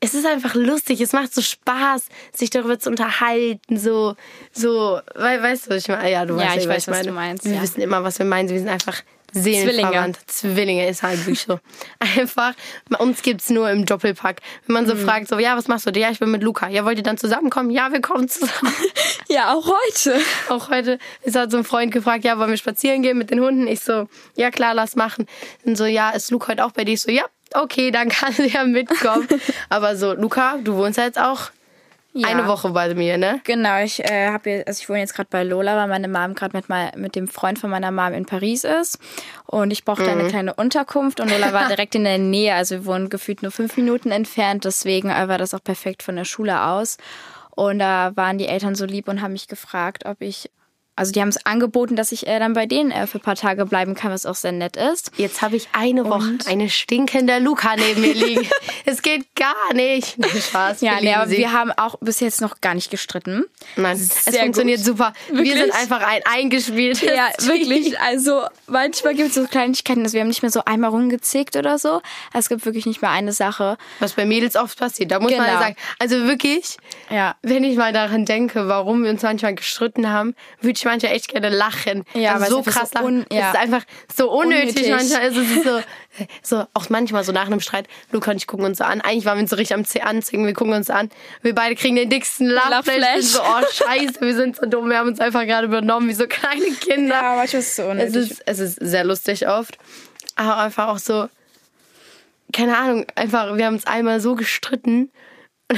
es 0.00 0.14
ist 0.14 0.26
einfach 0.26 0.54
lustig, 0.54 1.00
es 1.00 1.12
macht 1.12 1.34
so 1.34 1.42
Spaß, 1.42 2.06
sich 2.32 2.50
darüber 2.50 2.78
zu 2.78 2.88
unterhalten, 2.90 3.76
so, 3.78 4.14
so, 4.52 5.00
weißt 5.16 5.66
du, 5.66 5.70
was 5.70 5.76
ich 5.82 5.88
meine? 5.88 6.10
Ja, 6.10 6.24
du 6.24 6.34
Ja, 6.34 6.46
weißt 6.46 6.58
ich 6.58 6.68
was 6.68 6.86
weiß, 6.86 6.88
was 6.88 7.02
du 7.06 7.12
meinst, 7.12 7.44
Wir 7.44 7.54
ja. 7.54 7.62
wissen 7.62 7.80
immer, 7.80 8.04
was 8.04 8.18
wir 8.18 8.26
meinen. 8.26 8.48
Wir 8.48 8.58
sind 8.58 8.68
einfach 8.68 9.02
Seelenverwandt. 9.32 10.18
Zwillinge 10.26 10.88
ist 10.88 11.02
halt 11.02 11.18
wirklich 11.20 11.40
so. 11.40 11.60
Einfach, 11.98 12.54
bei 12.88 12.98
uns 12.98 13.22
gibt's 13.22 13.50
nur 13.50 13.70
im 13.70 13.84
Doppelpack. 13.86 14.40
Wenn 14.66 14.74
man 14.74 14.86
so 14.86 14.94
Mhm. 14.94 15.04
fragt, 15.04 15.28
so, 15.28 15.38
ja, 15.38 15.56
was 15.56 15.68
machst 15.68 15.86
du? 15.86 15.90
Ja, 15.98 16.10
ich 16.10 16.18
bin 16.18 16.30
mit 16.30 16.42
Luca. 16.42 16.68
Ja, 16.68 16.84
wollt 16.84 16.98
ihr 16.98 17.04
dann 17.04 17.18
zusammenkommen? 17.18 17.70
Ja, 17.70 17.92
wir 17.92 18.00
kommen 18.00 18.28
zusammen. 18.28 18.74
Ja, 19.30 19.52
auch 19.52 19.66
heute. 19.66 20.18
Auch 20.48 20.70
heute 20.70 20.98
ist 21.22 21.36
halt 21.36 21.50
so 21.50 21.58
ein 21.58 21.64
Freund 21.64 21.92
gefragt, 21.92 22.24
ja, 22.24 22.38
wollen 22.38 22.48
wir 22.48 22.56
spazieren 22.56 23.02
gehen 23.02 23.18
mit 23.18 23.30
den 23.30 23.40
Hunden? 23.40 23.66
Ich 23.66 23.80
so, 23.80 24.08
ja 24.36 24.50
klar, 24.50 24.72
lass 24.72 24.96
machen. 24.96 25.26
Und 25.66 25.76
so, 25.76 25.84
ja, 25.84 26.10
ist 26.10 26.30
Luca 26.30 26.48
heute 26.52 26.64
auch 26.64 26.70
bei 26.72 26.84
dir? 26.84 26.94
Ich 26.94 27.02
so, 27.02 27.10
ja, 27.10 27.24
okay, 27.52 27.90
dann 27.90 28.08
kann 28.08 28.32
sie 28.32 28.48
ja 28.48 28.64
mitkommen. 28.64 29.28
Aber 29.68 29.96
so, 29.96 30.14
Luca, 30.14 30.56
du 30.64 30.76
wohnst 30.76 30.96
ja 30.96 31.04
jetzt 31.04 31.20
auch 31.20 31.50
eine 32.24 32.46
Woche 32.48 32.70
bei 32.70 32.94
mir, 32.94 33.18
ne? 33.18 33.40
Genau, 33.44 33.78
ich 33.82 34.02
äh, 34.04 34.28
habe 34.28 34.50
jetzt, 34.50 34.68
also 34.68 34.80
ich 34.82 34.88
wohne 34.88 35.00
jetzt 35.00 35.14
gerade 35.14 35.28
bei 35.30 35.42
Lola, 35.44 35.76
weil 35.76 35.88
meine 35.88 36.08
Mom 36.08 36.34
gerade 36.34 36.56
mit, 36.56 36.68
mal- 36.68 36.92
mit 36.96 37.14
dem 37.16 37.28
Freund 37.28 37.58
von 37.58 37.70
meiner 37.70 37.90
Mom 37.90 38.12
in 38.12 38.26
Paris 38.26 38.64
ist. 38.64 38.98
Und 39.46 39.70
ich 39.70 39.84
brauchte 39.84 40.04
Mhm. 40.04 40.08
eine 40.20 40.28
kleine 40.28 40.54
Unterkunft 40.54 41.20
und 41.20 41.30
Lola 41.30 41.52
war 41.52 41.68
direkt 41.68 41.94
in 41.94 42.04
der 42.04 42.18
Nähe. 42.18 42.54
Also 42.54 42.76
wir 42.76 42.86
wohnen 42.86 43.08
gefühlt 43.10 43.42
nur 43.42 43.50
fünf 43.52 43.76
Minuten 43.76 44.10
entfernt, 44.10 44.64
deswegen 44.64 45.10
äh, 45.10 45.28
war 45.28 45.38
das 45.38 45.54
auch 45.54 45.62
perfekt 45.62 46.02
von 46.02 46.16
der 46.16 46.24
Schule 46.24 46.62
aus. 46.62 46.96
Und 47.50 47.80
da 47.80 48.12
waren 48.14 48.38
die 48.38 48.46
Eltern 48.46 48.74
so 48.74 48.84
lieb 48.84 49.08
und 49.08 49.20
haben 49.20 49.32
mich 49.32 49.48
gefragt, 49.48 50.04
ob 50.06 50.20
ich. 50.20 50.50
Also 50.98 51.12
die 51.12 51.20
haben 51.20 51.28
es 51.28 51.46
angeboten, 51.46 51.94
dass 51.96 52.10
ich 52.12 52.26
äh, 52.26 52.38
dann 52.40 52.54
bei 52.54 52.66
denen 52.66 52.90
äh, 52.90 53.06
für 53.06 53.18
ein 53.18 53.22
paar 53.22 53.36
Tage 53.36 53.64
bleiben 53.66 53.94
kann, 53.94 54.10
was 54.10 54.26
auch 54.26 54.34
sehr 54.34 54.50
nett 54.52 54.76
ist. 54.76 55.12
Jetzt 55.16 55.42
habe 55.42 55.54
ich 55.56 55.68
eine 55.72 56.04
Woche 56.06 56.38
eine 56.46 56.68
stinkende 56.68 57.38
Luca 57.38 57.76
neben 57.76 58.00
mir 58.00 58.14
liegen. 58.14 58.48
es 58.84 59.00
geht 59.02 59.34
gar 59.36 59.72
nicht. 59.74 60.18
Nein, 60.18 60.30
Spaß. 60.30 60.80
Ja, 60.80 60.96
wir 60.96 61.00
nee, 61.02 61.14
aber 61.14 61.28
sie. 61.28 61.38
wir 61.38 61.52
haben 61.52 61.70
auch 61.72 61.94
bis 62.00 62.18
jetzt 62.18 62.40
noch 62.40 62.60
gar 62.60 62.74
nicht 62.74 62.90
gestritten. 62.90 63.44
Nein, 63.76 63.96
es 63.96 64.24
Sehr 64.24 64.42
funktioniert 64.42 64.78
gut. 64.78 64.86
super. 64.86 65.12
Wirklich? 65.28 65.54
Wir 65.54 65.62
sind 65.62 65.74
einfach 65.74 66.00
ein 66.04 66.20
eingespieltes 66.24 67.02
Ja, 67.02 67.28
Team. 67.38 67.48
wirklich. 67.48 68.00
Also 68.00 68.42
manchmal 68.66 69.14
gibt 69.14 69.28
es 69.28 69.34
so 69.36 69.44
Kleinigkeiten, 69.46 70.02
also 70.02 70.14
wir 70.14 70.22
haben 70.22 70.28
nicht 70.28 70.42
mehr 70.42 70.50
so 70.50 70.64
einmal 70.64 70.90
rumgezickt 70.90 71.54
oder 71.56 71.78
so. 71.78 72.02
Es 72.34 72.48
gibt 72.48 72.64
wirklich 72.66 72.86
nicht 72.86 73.02
mehr 73.02 73.12
eine 73.12 73.32
Sache. 73.32 73.76
Was 74.00 74.14
bei 74.14 74.24
Mädels 74.24 74.56
oft 74.56 74.76
passiert. 74.78 75.12
Da 75.12 75.20
muss 75.20 75.30
man 75.30 75.40
ja 75.40 75.46
Genau. 75.48 75.60
sagen, 75.60 75.76
also 76.00 76.26
wirklich, 76.26 76.76
Ja. 77.08 77.36
wenn 77.42 77.62
ich 77.62 77.76
mal 77.76 77.92
daran 77.92 78.24
denke, 78.24 78.66
warum 78.66 79.04
wir 79.04 79.10
uns 79.10 79.22
manchmal 79.22 79.54
gestritten 79.54 80.10
haben, 80.10 80.34
würde 80.60 80.76
ich 80.76 80.87
manchmal 80.88 81.12
echt 81.12 81.28
gerne 81.28 81.48
lachen. 81.48 82.04
Ja, 82.14 82.34
also 82.34 82.56
so 82.56 82.60
es 82.60 82.74
krass 82.74 82.90
so 82.92 82.98
lachen. 82.98 83.26
ja. 83.32 83.48
Es 83.50 83.54
ist 83.54 83.60
einfach 83.60 83.84
so 84.14 84.30
unnötig. 84.30 84.68
Unnötig. 84.76 84.90
Manchmal 84.90 85.22
ist 85.28 85.36
es 85.36 85.64
so, 85.64 85.80
so, 86.42 86.66
auch 86.74 86.88
manchmal 86.90 87.22
so 87.24 87.32
nach 87.32 87.46
einem 87.46 87.60
Streit, 87.60 87.86
Luca 88.10 88.30
und 88.32 88.36
ich 88.38 88.46
gucken 88.46 88.66
uns 88.66 88.78
so 88.78 88.84
an. 88.84 89.00
Eigentlich 89.00 89.24
waren 89.24 89.38
wir 89.38 89.42
uns 89.42 89.50
so 89.50 89.56
richtig 89.56 89.74
am 89.76 89.82
Zeh- 89.84 90.00
Anziehen, 90.00 90.44
wir 90.46 90.54
gucken 90.54 90.74
uns 90.74 90.90
an. 90.90 91.10
Wir 91.42 91.54
beide 91.54 91.74
kriegen 91.76 91.96
den 91.96 92.10
dicksten 92.10 92.46
Lachflash. 92.48 93.22
Sind 93.22 93.24
So, 93.24 93.40
oh 93.42 93.62
scheiße, 93.72 94.20
wir 94.20 94.34
sind 94.34 94.56
so 94.56 94.66
dumm, 94.66 94.88
wir 94.90 94.98
haben 94.98 95.08
uns 95.08 95.20
einfach 95.20 95.44
gerade 95.44 95.66
übernommen, 95.66 96.08
wie 96.08 96.14
so 96.14 96.26
kleine 96.26 96.70
Kinder. 96.80 97.14
Ja, 97.14 97.34
manchmal 97.36 97.60
ist 97.60 97.68
es 97.68 97.76
so 97.76 97.82
Es 97.82 97.88
unnötig. 97.90 98.16
ist, 98.32 98.42
es 98.46 98.58
ist 98.58 98.74
sehr 98.80 99.04
lustig 99.04 99.46
oft. 99.48 99.78
Aber 100.36 100.56
einfach 100.58 100.88
auch 100.88 100.98
so, 100.98 101.28
keine 102.52 102.76
Ahnung, 102.78 103.04
einfach, 103.14 103.56
wir 103.56 103.66
haben 103.66 103.74
uns 103.74 103.86
einmal 103.86 104.20
so 104.20 104.34
gestritten. 104.34 105.10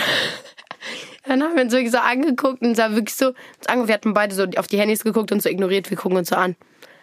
Dann 1.24 1.42
haben 1.42 1.54
wir 1.54 1.62
uns 1.62 1.72
wirklich 1.72 1.92
so 1.92 1.98
angeguckt 1.98 2.62
und 2.62 2.78
war 2.78 2.94
wirklich 2.94 3.14
so, 3.14 3.32
wir 3.66 3.94
hatten 3.94 4.14
beide 4.14 4.34
so 4.34 4.46
auf 4.56 4.66
die 4.66 4.78
Handys 4.78 5.04
geguckt 5.04 5.32
und 5.32 5.42
so 5.42 5.48
ignoriert, 5.48 5.90
wir 5.90 5.96
gucken 5.96 6.18
uns 6.18 6.30
so 6.30 6.36
an. 6.36 6.56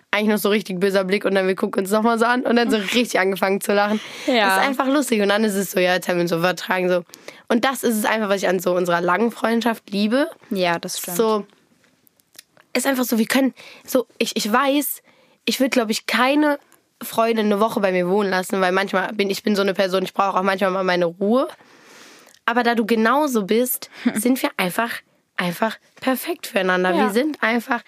Eigentlich 0.09 0.29
noch 0.29 0.38
so 0.38 0.50
richtig 0.50 0.79
böser 0.79 1.03
Blick 1.03 1.25
und 1.25 1.36
dann 1.36 1.47
wir 1.47 1.55
gucken 1.55 1.83
uns 1.83 1.91
nochmal 1.91 2.17
so 2.17 2.25
an 2.25 2.43
und 2.43 2.55
dann 2.55 2.71
so 2.71 2.77
richtig 2.95 3.19
angefangen 3.19 3.62
zu 3.62 3.74
lachen. 3.74 4.00
Ja. 4.25 4.47
Das 4.47 4.57
ist 4.57 4.67
einfach 4.69 4.88
lustig 4.88 5.21
und 5.21 5.29
dann 5.29 5.43
ist 5.43 5.53
es 5.53 5.71
so, 5.71 5.79
ja, 5.79 5.93
jetzt 5.93 6.07
haben 6.07 6.15
wir 6.15 6.21
uns 6.21 6.31
so 6.31 6.39
vertragen, 6.39 6.89
so. 6.89 7.03
Und 7.47 7.65
das 7.65 7.83
ist 7.83 7.95
es 7.95 8.05
einfach, 8.05 8.29
was 8.29 8.38
ich 8.38 8.47
an 8.47 8.59
so 8.59 8.75
unserer 8.75 9.01
langen 9.01 9.31
Freundschaft 9.31 9.89
liebe 9.91 10.29
ja, 10.50 10.79
das 10.79 11.00
stimmt. 11.00 11.17
so 11.17 11.45
ist 12.74 12.88
einfach 12.88 13.03
so, 13.03 13.17
wir 13.17 13.25
können 13.25 13.53
so 13.86 14.07
ich, 14.17 14.36
ich 14.36 14.51
weiß, 14.51 15.01
ich 15.45 15.59
würde 15.59 15.71
glaube 15.71 15.91
ich 15.91 16.05
keine 16.05 16.59
Freundin 17.01 17.45
eine 17.45 17.59
Woche 17.59 17.79
bei 17.79 17.91
mir 17.91 18.07
wohnen 18.09 18.29
lassen, 18.29 18.59
weil 18.62 18.71
manchmal 18.71 19.13
bin 19.13 19.29
ich 19.29 19.43
bin 19.43 19.55
so 19.55 19.62
eine 19.62 19.74
Person, 19.74 20.03
ich 20.03 20.13
brauche 20.13 20.38
auch 20.38 20.43
manchmal 20.43 20.71
mal 20.71 20.83
meine 20.83 21.05
Ruhe. 21.05 21.47
Aber 22.48 22.63
da 22.63 22.74
du 22.74 22.86
genauso 22.86 23.44
bist, 23.44 23.92
sind 24.16 24.42
wir 24.42 24.50
einfach 24.58 24.92
einfach 25.36 25.77
perfekt 26.01 26.48
füreinander. 26.48 26.92
Ja. 26.92 26.98
Wir 27.04 27.10
sind 27.12 27.44
einfach 27.44 27.84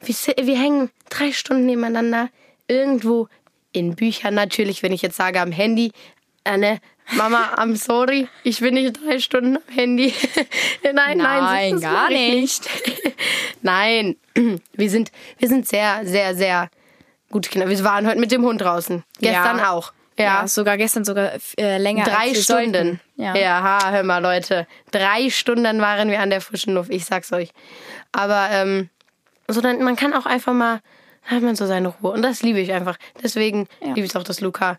wir, 0.00 0.14
wir 0.46 0.58
hängen 0.58 0.90
drei 1.10 1.32
Stunden 1.32 1.66
nebeneinander 1.66 2.30
irgendwo 2.68 3.28
in 3.72 3.94
Büchern 3.94 4.34
natürlich, 4.34 4.82
wenn 4.82 4.92
ich 4.92 5.02
jetzt 5.02 5.16
sage 5.16 5.40
am 5.40 5.52
Handy, 5.52 5.92
äh, 6.44 6.56
ne, 6.56 6.80
Mama, 7.12 7.54
I'm 7.56 7.76
sorry, 7.76 8.28
ich 8.42 8.60
bin 8.60 8.74
nicht 8.74 8.98
drei 9.04 9.20
Stunden 9.20 9.56
am 9.56 9.74
Handy. 9.74 10.12
nein, 10.82 10.94
nein, 10.94 11.18
Nein, 11.18 11.72
das 11.72 11.80
gar 11.82 12.10
ich 12.10 12.18
nicht. 12.18 12.68
Nein, 13.62 14.16
wir 14.72 14.90
sind, 14.90 15.12
wir 15.38 15.48
sind 15.48 15.68
sehr, 15.68 16.04
sehr, 16.04 16.34
sehr 16.34 16.68
gute 17.30 17.48
Kinder. 17.48 17.68
Wir 17.68 17.84
waren 17.84 18.06
heute 18.06 18.18
mit 18.18 18.32
dem 18.32 18.42
Hund 18.42 18.60
draußen. 18.60 19.04
Gestern 19.20 19.58
Ja. 19.58 19.72
auch. 19.72 19.92
Ja. 20.18 20.24
Ja. 20.42 20.48
sogar 20.48 20.76
gestern 20.76 21.04
sogar 21.04 21.32
äh, 21.58 21.78
länger 21.78 22.04
Drei 22.04 22.34
Stunden. 22.34 23.00
Ja. 23.16 23.34
Ja. 23.36 23.62
ha, 23.62 23.90
hör 23.90 24.02
mal, 24.02 24.18
Leute. 24.22 24.66
Drei 24.90 25.30
Stunden 25.30 25.80
waren 25.80 26.10
wir 26.10 26.20
an 26.20 26.30
der 26.30 26.40
frischen 26.40 26.74
Luft, 26.74 26.90
ich 26.90 27.04
sag's 27.04 27.32
euch. 27.32 27.50
Aber 28.12 28.48
ähm, 28.50 28.88
so 29.48 29.60
dann, 29.60 29.82
man 29.82 29.96
kann 29.96 30.12
auch 30.14 30.26
einfach 30.26 30.52
mal, 30.52 30.80
hat 31.24 31.42
man 31.42 31.56
so 31.56 31.66
seine 31.66 31.88
Ruhe. 31.88 32.12
Und 32.12 32.22
das 32.22 32.42
liebe 32.42 32.60
ich 32.60 32.72
einfach. 32.72 32.96
Deswegen 33.22 33.68
liebe 33.80 34.00
ich 34.00 34.16
auch 34.16 34.22
das 34.24 34.40
Luca. 34.40 34.78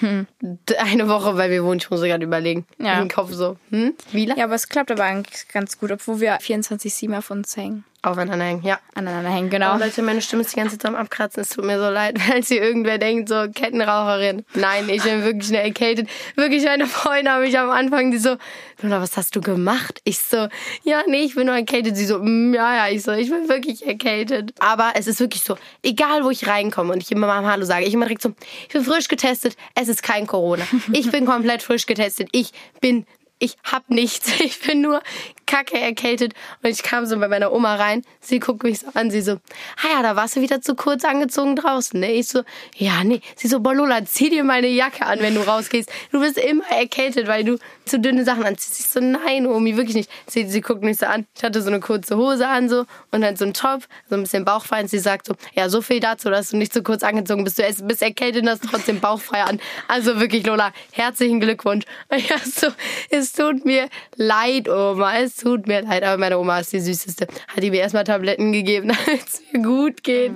D- 0.00 0.76
Eine 0.78 1.08
Woche, 1.08 1.36
weil 1.36 1.50
wir 1.50 1.64
wohnen, 1.64 1.78
ich 1.80 1.90
muss 1.90 2.02
gerade 2.02 2.24
überlegen. 2.24 2.66
Ja. 2.78 3.00
Im 3.00 3.08
Kopf 3.08 3.32
so, 3.32 3.56
hm? 3.70 3.94
Wie 4.10 4.26
lange? 4.26 4.40
Ja, 4.40 4.46
aber 4.46 4.54
es 4.56 4.68
klappt 4.68 4.90
aber 4.90 5.04
eigentlich 5.04 5.48
ganz 5.48 5.78
gut, 5.78 5.92
obwohl 5.92 6.20
wir 6.20 6.36
24-7 6.38 7.16
auf 7.16 7.30
uns 7.30 7.56
hängen. 7.56 7.84
Aufeinander 8.06 8.44
hängen, 8.44 8.62
ja. 8.62 8.78
Aneinander 8.94 9.30
hängen, 9.30 9.50
genau. 9.50 9.74
Oh, 9.74 9.78
Leute, 9.78 10.00
meine 10.00 10.22
Stimme 10.22 10.42
ist 10.42 10.52
die 10.52 10.60
ganze 10.60 10.78
Zeit 10.78 10.86
am 10.86 10.94
Abkratzen. 10.94 11.42
Es 11.42 11.48
tut 11.48 11.64
mir 11.64 11.76
so 11.76 11.90
leid, 11.90 12.20
falls 12.26 12.48
ihr 12.52 12.62
irgendwer 12.62 12.98
denkt, 12.98 13.28
so 13.28 13.46
Kettenraucherin. 13.52 14.44
Nein, 14.54 14.88
ich 14.88 15.02
bin 15.02 15.24
wirklich 15.24 15.48
eine 15.48 15.62
erkältet. 15.62 16.08
Wirklich, 16.36 16.64
meine 16.64 16.86
Freunde 16.86 17.32
haben 17.32 17.42
mich 17.42 17.58
am 17.58 17.70
Anfang, 17.70 18.12
die 18.12 18.18
so, 18.18 18.36
Luna, 18.80 19.00
was 19.00 19.16
hast 19.16 19.34
du 19.34 19.40
gemacht? 19.40 20.00
Ich 20.04 20.20
so, 20.20 20.46
ja, 20.84 21.02
nee, 21.08 21.22
ich 21.22 21.34
bin 21.34 21.46
nur 21.46 21.56
erkältet. 21.56 21.96
Sie 21.96 22.06
so, 22.06 22.20
mm, 22.20 22.54
ja, 22.54 22.76
ja, 22.76 22.94
ich 22.94 23.02
so, 23.02 23.10
ich 23.10 23.28
bin 23.28 23.48
wirklich 23.48 23.84
erkältet. 23.84 24.54
Aber 24.60 24.92
es 24.94 25.08
ist 25.08 25.18
wirklich 25.18 25.42
so, 25.42 25.56
egal 25.82 26.22
wo 26.22 26.30
ich 26.30 26.46
reinkomme 26.46 26.92
und 26.92 27.02
ich 27.02 27.10
immer 27.10 27.26
mal 27.26 27.44
Hallo 27.44 27.64
sage, 27.64 27.86
ich 27.86 27.94
immer 27.94 28.06
direkt 28.06 28.22
so, 28.22 28.34
ich 28.68 28.72
bin 28.72 28.84
frisch 28.84 29.08
getestet, 29.08 29.56
es 29.74 29.88
ist 29.88 30.04
kein 30.04 30.28
Corona. 30.28 30.64
Ich 30.92 31.10
bin 31.10 31.26
komplett 31.26 31.62
frisch 31.62 31.86
getestet. 31.86 32.28
Ich 32.30 32.52
bin 32.80 33.04
ich 33.38 33.56
hab 33.64 33.90
nichts. 33.90 34.32
Ich 34.40 34.60
bin 34.60 34.80
nur 34.80 35.02
kacke 35.46 35.80
erkältet. 35.80 36.34
Und 36.62 36.70
ich 36.70 36.82
kam 36.82 37.06
so 37.06 37.18
bei 37.18 37.28
meiner 37.28 37.52
Oma 37.52 37.76
rein. 37.76 38.02
Sie 38.20 38.38
guckt 38.38 38.62
mich 38.62 38.80
so 38.80 38.88
an. 38.94 39.10
Sie 39.10 39.20
so, 39.20 39.32
ah 39.32 39.88
ja, 39.94 40.02
da 40.02 40.16
warst 40.16 40.36
du 40.36 40.40
wieder 40.40 40.60
zu 40.60 40.74
kurz 40.74 41.04
angezogen 41.04 41.56
draußen. 41.56 41.98
Ne? 41.98 42.12
Ich 42.12 42.28
so, 42.28 42.42
ja, 42.76 43.04
nee. 43.04 43.20
Sie 43.36 43.48
so, 43.48 43.60
boah, 43.60 43.74
Lola, 43.74 44.04
zieh 44.04 44.30
dir 44.30 44.44
meine 44.44 44.68
Jacke 44.68 45.06
an, 45.06 45.20
wenn 45.20 45.34
du 45.34 45.46
rausgehst. 45.46 45.90
Du 46.12 46.20
bist 46.20 46.38
immer 46.38 46.66
erkältet, 46.68 47.28
weil 47.28 47.44
du 47.44 47.58
zu 47.84 48.00
dünne 48.00 48.24
Sachen 48.24 48.44
anziehst. 48.44 48.80
Ich 48.80 48.86
so, 48.88 49.00
nein, 49.00 49.46
Omi, 49.46 49.76
wirklich 49.76 49.96
nicht. 49.96 50.10
Sie, 50.26 50.46
sie 50.46 50.60
guckt 50.60 50.82
mich 50.82 50.98
so 50.98 51.06
an. 51.06 51.26
Ich 51.36 51.44
hatte 51.44 51.62
so 51.62 51.68
eine 51.68 51.80
kurze 51.80 52.16
Hose 52.16 52.46
an 52.46 52.68
so 52.68 52.84
und 53.12 53.20
dann 53.20 53.36
so 53.36 53.44
einen 53.44 53.54
Top, 53.54 53.84
so 54.08 54.16
ein 54.16 54.22
bisschen 54.22 54.44
bauchfrei. 54.44 54.80
Und 54.82 54.90
sie 54.90 54.98
sagt 54.98 55.26
so, 55.26 55.34
ja, 55.54 55.68
so 55.68 55.80
viel 55.80 56.00
dazu, 56.00 56.30
dass 56.30 56.50
du 56.50 56.56
nicht 56.56 56.72
zu 56.72 56.82
kurz 56.82 57.02
angezogen 57.02 57.44
bist. 57.44 57.58
Du 57.58 57.84
bist 57.84 58.02
erkältet 58.02 58.42
und 58.42 58.50
hast 58.50 58.64
trotzdem 58.64 59.00
bauchfrei 59.00 59.42
an. 59.42 59.60
Also 59.88 60.18
wirklich, 60.20 60.44
Lola, 60.44 60.72
herzlichen 60.92 61.40
Glückwunsch. 61.40 61.84
Ja, 62.26 62.38
so, 62.38 62.68
es 63.10 63.32
tut 63.32 63.64
mir 63.64 63.88
leid, 64.16 64.68
Oma. 64.68 65.18
Es 65.18 65.35
tut 65.36 65.66
mir 65.66 65.82
leid. 65.82 66.02
Aber 66.02 66.18
meine 66.18 66.38
Oma 66.38 66.60
ist 66.60 66.72
die 66.72 66.80
süßeste. 66.80 67.26
Hat 67.48 67.62
die 67.62 67.70
mir 67.70 67.80
erstmal 67.80 68.04
Tabletten 68.04 68.52
gegeben, 68.52 68.88
damit 69.06 69.26
es 69.26 69.42
mir 69.52 69.62
gut 69.62 70.02
geht. 70.02 70.32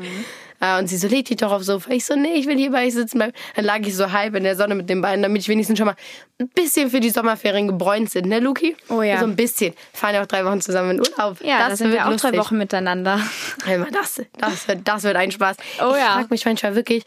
Ja, 0.63 0.79
und 0.79 0.89
sie 0.89 0.99
so, 0.99 1.09
leg 1.09 1.25
dich 1.25 1.39
doch 1.39 1.53
aufs 1.53 1.67
Sofa. 1.67 1.91
Ich 1.91 2.05
so, 2.05 2.15
nee, 2.15 2.35
ich 2.35 2.47
will 2.47 2.57
hier 2.59 2.71
bei 2.71 2.87
euch 2.87 2.93
sitzen 2.93 3.17
bleiben. 3.17 3.33
Dann 3.57 3.65
lag 3.65 3.79
ich 3.81 3.97
so 3.97 4.13
halb 4.13 4.35
in 4.35 4.45
der 4.45 4.57
Sonne 4.57 4.75
mit 4.75 4.91
den 4.91 5.01
Beinen, 5.01 5.23
damit 5.23 5.41
ich 5.41 5.49
wenigstens 5.49 5.79
schon 5.79 5.87
mal 5.87 5.95
ein 6.39 6.49
bisschen 6.49 6.91
für 6.91 7.01
die 7.01 7.09
Sommerferien 7.09 7.67
gebräunt 7.67 8.11
sind, 8.11 8.27
ne, 8.27 8.41
Luki? 8.41 8.77
Oh 8.91 9.01
ja. 9.01 9.19
So 9.19 9.25
ein 9.25 9.37
bisschen. 9.37 9.73
Fahren 9.95 10.15
ja 10.15 10.23
auch 10.23 10.27
drei 10.27 10.45
Wochen 10.45 10.61
zusammen 10.61 10.91
in 10.91 11.01
Urlaub. 11.01 11.43
ja, 11.43 11.67
da 11.67 11.77
sind 11.77 11.93
wir 11.93 12.05
auch 12.05 12.11
lustig. 12.11 12.33
drei 12.33 12.39
Wochen 12.39 12.59
miteinander. 12.59 13.21
Das, 13.93 14.21
das, 14.39 14.69
wird, 14.69 14.81
das 14.85 15.03
wird 15.05 15.17
ein 15.17 15.31
Spaß. 15.31 15.57
Oh 15.81 15.93
ich 15.93 15.99
ja. 15.99 16.13
frag 16.15 16.31
mich 16.31 16.45
manchmal 16.45 16.75
wirklich, 16.75 17.05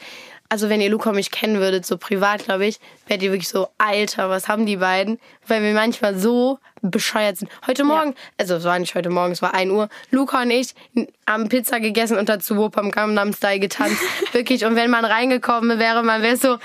also 0.49 0.69
wenn 0.69 0.81
ihr 0.81 0.89
Luca 0.89 1.09
und 1.09 1.15
mich 1.15 1.31
kennen 1.31 1.59
würdet, 1.59 1.85
so 1.85 1.97
privat, 1.97 2.45
glaube 2.45 2.65
ich, 2.65 2.79
werdet 3.07 3.23
ihr 3.23 3.31
wirklich 3.31 3.49
so, 3.49 3.67
Alter, 3.77 4.29
was 4.29 4.47
haben 4.47 4.65
die 4.65 4.77
beiden? 4.77 5.19
Weil 5.47 5.61
wir 5.61 5.73
manchmal 5.73 6.17
so 6.17 6.59
bescheuert 6.83 7.37
sind. 7.37 7.49
Heute 7.65 7.83
Morgen, 7.83 8.13
also 8.37 8.55
es 8.55 8.63
war 8.65 8.77
nicht 8.77 8.93
heute 8.93 9.09
Morgen, 9.09 9.31
es 9.31 9.41
war 9.41 9.53
1 9.53 9.71
Uhr, 9.71 9.89
Luca 10.11 10.41
und 10.41 10.51
ich 10.51 10.75
haben 11.27 11.47
Pizza 11.47 11.79
gegessen 11.79 12.17
und 12.17 12.27
dazu 12.29 12.57
Whoop 12.57 12.77
am 12.77 12.91
Gangnam 12.91 13.33
Style 13.33 13.59
getanzt. 13.59 14.01
wirklich. 14.33 14.65
Und 14.65 14.75
wenn 14.75 14.89
man 14.89 15.05
reingekommen 15.05 15.79
wäre, 15.79 16.03
man 16.03 16.21
wäre 16.21 16.37
so, 16.37 16.57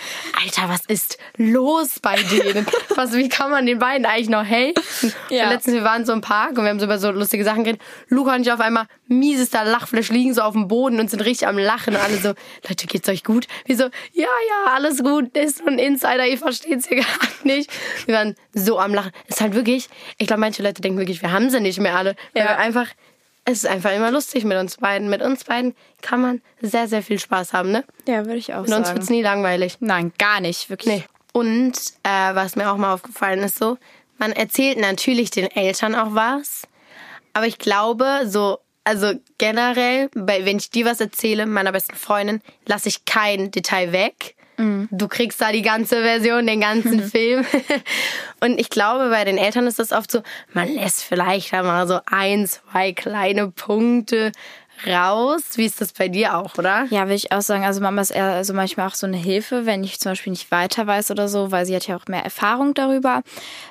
Alter, 0.43 0.69
was 0.69 0.85
ist 0.87 1.19
los 1.37 2.01
bei 2.01 2.17
denen? 2.17 2.67
Was, 2.97 3.13
wie 3.13 3.29
kann 3.29 3.51
man 3.51 3.67
den 3.67 3.79
beiden 3.79 4.05
eigentlich 4.05 4.29
noch 4.29 4.45
helfen? 4.45 5.13
Ja. 5.31 5.45
Und 5.45 5.51
letztens, 5.51 5.75
wir 5.77 5.85
waren 5.85 6.05
so 6.05 6.13
im 6.13 6.21
Park 6.21 6.51
und 6.51 6.65
wir 6.65 6.71
haben 6.71 6.81
so 6.81 6.87
über 6.87 6.99
so 6.99 7.11
lustige 7.11 7.45
Sachen 7.45 7.65
geredet. 7.65 7.83
Luca 8.09 8.35
und 8.35 8.43
ich 8.43 8.53
auf 8.53 8.61
einmal 8.61 8.87
miesester 9.07 9.65
Lachflash 9.65 10.11
liegen 10.11 10.35
so 10.35 10.43
auf 10.43 10.53
dem 10.53 10.69
Boden 10.69 10.99
und 11.01 11.11
sind 11.11 11.21
richtig 11.21 11.47
am 11.47 11.57
Lachen 11.57 11.95
und 11.95 12.01
alle 12.01 12.17
so, 12.17 12.35
Leute, 12.69 12.87
geht's 12.87 13.09
euch 13.09 13.25
gut? 13.25 13.47
Wir 13.67 13.77
so, 13.77 13.85
ja, 14.13 14.27
ja, 14.27 14.73
alles 14.75 15.03
gut, 15.03 15.37
ist 15.37 15.61
nur 15.61 15.69
ein 15.69 15.79
Insider, 15.79 16.27
ihr 16.27 16.39
versteht's 16.39 16.89
hier 16.89 16.99
gar 16.99 17.07
nicht. 17.45 17.71
Wir 18.07 18.15
waren 18.15 18.35
so 18.53 18.79
am 18.79 18.93
Lachen. 18.93 19.13
Es 19.27 19.37
ist 19.37 19.41
halt 19.41 19.55
wirklich, 19.55 19.89
ich 20.17 20.27
glaube, 20.27 20.41
manche 20.41 20.63
Leute 20.63 20.81
denken 20.81 20.99
wirklich, 20.99 21.23
wir 21.23 21.33
haben 21.33 21.51
sie 21.51 21.61
nicht 21.61 21.79
mehr 21.81 21.97
alle. 21.97 22.15
Weil 22.33 22.45
Ja. 22.45 22.49
wir 22.51 22.59
einfach, 22.59 22.87
es 23.45 23.59
ist 23.59 23.67
einfach 23.67 23.93
immer 23.95 24.11
lustig 24.11 24.45
mit 24.45 24.57
uns 24.59 24.77
beiden. 24.79 25.11
Mit 25.11 25.23
uns 25.23 25.45
beiden 25.45 25.75
kann 26.03 26.21
man 26.21 26.43
sehr, 26.61 26.89
sehr 26.89 27.03
viel 27.03 27.19
Spaß 27.19 27.53
haben, 27.53 27.71
ne? 27.71 27.85
Ja, 28.07 28.25
würde 28.25 28.37
ich 28.39 28.55
auch 28.55 28.63
Mit 28.63 28.73
uns 28.73 28.87
sagen. 28.89 28.99
wird's 28.99 29.11
nie 29.11 29.23
langweilig. 29.23 29.77
Nein, 29.81 30.13
gar 30.19 30.41
nicht, 30.41 30.71
wirklich. 30.71 30.95
Nee. 31.01 31.05
Und 31.33 31.73
äh, 32.05 32.35
was 32.35 32.57
mir 32.57 32.71
auch 32.71 32.77
mal 32.77 32.93
aufgefallen 32.95 33.41
ist, 33.41 33.59
so, 33.59 33.77
man 34.19 34.33
erzählt 34.33 34.79
natürlich 34.79 35.31
den 35.31 35.51
Eltern 35.51 35.95
auch 35.95 36.15
was, 36.15 36.63
aber 37.35 37.47
ich 37.47 37.59
glaube, 37.59 38.23
so, 38.25 38.59
also 38.85 39.13
generell, 39.37 40.09
bei, 40.15 40.45
wenn 40.45 40.57
ich 40.57 40.71
dir 40.71 40.87
was 40.87 41.01
erzähle, 41.01 41.47
meiner 41.47 41.71
besten 41.73 41.95
Freundin, 41.95 42.41
lasse 42.67 42.89
ich 42.89 43.05
kein 43.05 43.51
Detail 43.51 43.93
weg. 43.93 44.35
Du 44.91 45.09
kriegst 45.09 45.41
da 45.41 45.53
die 45.53 45.63
ganze 45.63 46.03
Version, 46.03 46.47
den 46.47 46.61
ganzen 46.61 47.03
Film. 47.11 47.47
Und 48.41 48.59
ich 48.59 48.71
glaube, 48.71 49.09
bei 49.11 49.25
den 49.25 49.39
Eltern 49.39 49.67
ist 49.67 49.79
das 49.79 49.93
oft 49.93 50.11
so, 50.11 50.23
man 50.53 50.69
lässt 50.69 51.05
vielleicht 51.05 51.53
da 51.53 51.63
mal 51.63 51.87
so 51.87 52.01
ein, 52.07 52.47
zwei 52.47 52.93
kleine 52.93 53.49
Punkte 53.49 54.33
raus. 54.87 55.43
Wie 55.57 55.65
ist 55.65 55.81
das 55.81 55.93
bei 55.93 56.09
dir 56.09 56.37
auch, 56.37 56.57
oder? 56.59 56.87
Ja, 56.91 57.03
würde 57.03 57.15
ich 57.15 57.33
auch 57.33 57.41
sagen. 57.41 57.65
Also 57.65 57.81
Mama 57.81 58.01
ist 58.01 58.11
eher 58.11 58.33
also 58.33 58.55
manchmal 58.55 58.89
auch 58.89 58.95
so 58.95 59.07
eine 59.07 59.17
Hilfe, 59.17 59.67
wenn 59.67 59.85
ich 59.85 60.01
zum 60.01 60.13
Beispiel 60.13 60.33
nicht 60.33 60.51
weiter 60.51 60.87
weiß 60.87 61.11
oder 61.11 61.29
so, 61.29 61.51
weil 61.51 61.67
sie 61.67 61.75
hat 61.75 61.87
ja 61.87 61.97
auch 61.97 62.07
mehr 62.07 62.25
Erfahrung 62.25 62.75
darüber, 62.75 63.23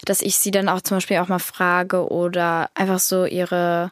dass 0.05 0.21
ich 0.21 0.37
sie 0.37 0.51
dann 0.51 0.69
auch 0.69 0.81
zum 0.81 0.97
Beispiel 0.97 1.17
auch 1.17 1.27
mal 1.27 1.39
frage 1.39 2.09
oder 2.11 2.69
einfach 2.73 2.99
so 2.99 3.25
ihre 3.25 3.91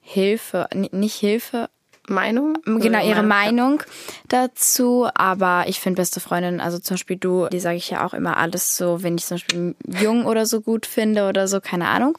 Hilfe, 0.00 0.68
nicht 0.74 1.16
Hilfe, 1.16 1.68
Meinung? 2.08 2.54
genau 2.64 3.04
ihre 3.04 3.22
Meinung. 3.22 3.76
Meinung 3.78 3.82
dazu. 4.28 5.08
Aber 5.14 5.64
ich 5.66 5.80
finde 5.80 6.00
beste 6.00 6.20
Freundin, 6.20 6.60
also 6.60 6.78
zum 6.78 6.94
Beispiel 6.94 7.16
du, 7.16 7.48
die 7.48 7.60
sage 7.60 7.76
ich 7.76 7.90
ja 7.90 8.04
auch 8.06 8.14
immer 8.14 8.36
alles 8.36 8.76
so, 8.76 9.02
wenn 9.02 9.16
ich 9.16 9.26
zum 9.26 9.36
Beispiel 9.36 9.74
Jungen 9.86 10.24
oder 10.26 10.46
so 10.46 10.60
gut 10.60 10.86
finde 10.86 11.28
oder 11.28 11.46
so, 11.48 11.60
keine 11.60 11.88
Ahnung, 11.88 12.16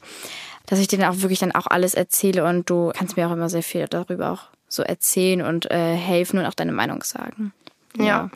dass 0.68 0.80
ich 0.80 0.88
dir 0.88 1.00
dann 1.00 1.14
auch 1.14 1.22
wirklich 1.22 1.40
dann 1.40 1.52
auch 1.54 1.68
alles 1.68 1.94
erzähle 1.94 2.46
und 2.46 2.70
du 2.70 2.92
kannst 2.96 3.18
mir 3.18 3.28
auch 3.28 3.32
immer 3.34 3.50
sehr 3.50 3.64
viel 3.64 3.88
darüber 3.88 4.32
auch 4.32 4.44
so 4.68 4.84
erzählen 4.84 5.42
und 5.42 5.70
äh, 5.70 5.96
helfen 5.96 6.40
und 6.40 6.46
auch 6.46 6.54
deine 6.54 6.72
Meinung 6.72 7.04
sagen. 7.04 7.54
Ja. 7.98 8.30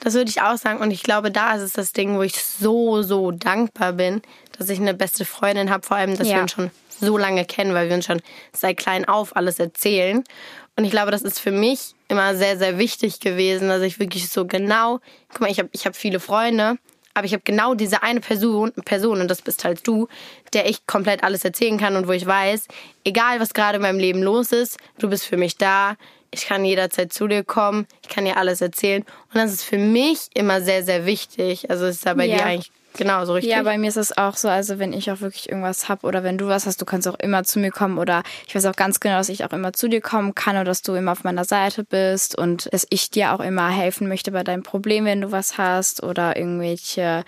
Das 0.00 0.14
würde 0.14 0.30
ich 0.30 0.40
auch 0.42 0.56
sagen. 0.56 0.80
Und 0.80 0.90
ich 0.90 1.02
glaube, 1.04 1.30
da 1.30 1.54
ist 1.54 1.62
es 1.62 1.72
das 1.74 1.92
Ding, 1.92 2.16
wo 2.16 2.22
ich 2.22 2.34
so, 2.42 3.02
so 3.02 3.30
dankbar 3.30 3.92
bin, 3.92 4.22
dass 4.58 4.70
ich 4.70 4.80
eine 4.80 4.94
beste 4.94 5.24
Freundin 5.24 5.70
habe. 5.70 5.86
Vor 5.86 5.96
allem, 5.96 6.16
dass 6.16 6.26
Ja. 6.28 6.36
wir 6.36 6.42
uns 6.42 6.52
schon 6.52 6.70
so 6.88 7.16
lange 7.16 7.44
kennen, 7.44 7.74
weil 7.74 7.88
wir 7.88 7.94
uns 7.94 8.06
schon 8.06 8.20
seit 8.52 8.76
klein 8.76 9.04
auf 9.04 9.36
alles 9.36 9.60
erzählen. 9.60 10.24
Und 10.78 10.84
ich 10.84 10.92
glaube, 10.92 11.10
das 11.10 11.22
ist 11.22 11.40
für 11.40 11.50
mich 11.50 11.96
immer 12.06 12.36
sehr, 12.36 12.56
sehr 12.56 12.78
wichtig 12.78 13.18
gewesen, 13.18 13.68
dass 13.68 13.82
ich 13.82 13.98
wirklich 13.98 14.28
so 14.28 14.46
genau, 14.46 15.00
guck 15.28 15.40
mal, 15.40 15.50
ich 15.50 15.58
habe 15.58 15.68
ich 15.72 15.86
hab 15.86 15.96
viele 15.96 16.20
Freunde, 16.20 16.78
aber 17.14 17.26
ich 17.26 17.32
habe 17.32 17.42
genau 17.44 17.74
diese 17.74 18.04
eine 18.04 18.20
Person, 18.20 18.72
Person, 18.84 19.20
und 19.20 19.26
das 19.28 19.42
bist 19.42 19.64
halt 19.64 19.84
du, 19.88 20.06
der 20.52 20.70
ich 20.70 20.86
komplett 20.86 21.24
alles 21.24 21.44
erzählen 21.44 21.78
kann 21.78 21.96
und 21.96 22.06
wo 22.06 22.12
ich 22.12 22.24
weiß, 22.24 22.68
egal 23.02 23.40
was 23.40 23.54
gerade 23.54 23.76
in 23.78 23.82
meinem 23.82 23.98
Leben 23.98 24.22
los 24.22 24.52
ist, 24.52 24.78
du 25.00 25.08
bist 25.10 25.24
für 25.26 25.36
mich 25.36 25.56
da. 25.56 25.96
Ich 26.30 26.46
kann 26.46 26.64
jederzeit 26.64 27.12
zu 27.12 27.26
dir 27.26 27.42
kommen, 27.42 27.88
ich 28.02 28.08
kann 28.08 28.24
dir 28.24 28.36
alles 28.36 28.60
erzählen. 28.60 29.02
Und 29.02 29.34
das 29.34 29.50
ist 29.50 29.64
für 29.64 29.78
mich 29.78 30.28
immer 30.34 30.60
sehr, 30.60 30.84
sehr 30.84 31.06
wichtig. 31.06 31.70
Also 31.70 31.86
ist 31.86 32.06
da 32.06 32.14
bei 32.14 32.26
Ja. 32.26 32.36
dir 32.36 32.44
eigentlich 32.44 32.70
genauso 32.96 33.34
richtig. 33.34 33.52
Ja, 33.52 33.62
bei 33.62 33.78
mir 33.78 33.88
ist 33.88 33.96
es 33.96 34.16
auch 34.16 34.36
so, 34.36 34.48
also 34.48 34.78
wenn 34.78 34.92
ich 34.92 35.10
auch 35.10 35.20
wirklich 35.20 35.48
irgendwas 35.48 35.88
hab 35.88 36.04
oder 36.04 36.22
wenn 36.22 36.38
du 36.38 36.48
was 36.48 36.66
hast, 36.66 36.80
du 36.80 36.84
kannst 36.84 37.06
auch 37.08 37.18
immer 37.18 37.44
zu 37.44 37.58
mir 37.58 37.70
kommen 37.70 37.98
oder 37.98 38.22
ich 38.46 38.54
weiß 38.54 38.66
auch 38.66 38.76
ganz 38.76 39.00
genau, 39.00 39.18
dass 39.18 39.28
ich 39.28 39.44
auch 39.44 39.52
immer 39.52 39.72
zu 39.72 39.88
dir 39.88 40.00
kommen 40.00 40.34
kann 40.34 40.56
oder 40.56 40.64
dass 40.64 40.82
du 40.82 40.94
immer 40.94 41.12
auf 41.12 41.24
meiner 41.24 41.44
Seite 41.44 41.84
bist 41.84 42.36
und 42.36 42.72
dass 42.72 42.86
ich 42.90 43.10
dir 43.10 43.32
auch 43.32 43.40
immer 43.40 43.68
helfen 43.68 44.08
möchte 44.08 44.32
bei 44.32 44.44
deinem 44.44 44.62
Problem, 44.62 45.04
wenn 45.04 45.20
du 45.20 45.32
was 45.32 45.58
hast 45.58 46.02
oder 46.02 46.36
irgendwelche 46.36 47.24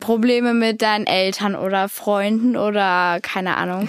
Probleme 0.00 0.54
mit 0.54 0.80
deinen 0.82 1.06
Eltern 1.06 1.56
oder 1.56 1.88
Freunden 1.88 2.56
oder 2.56 3.18
keine 3.22 3.56
Ahnung. 3.56 3.88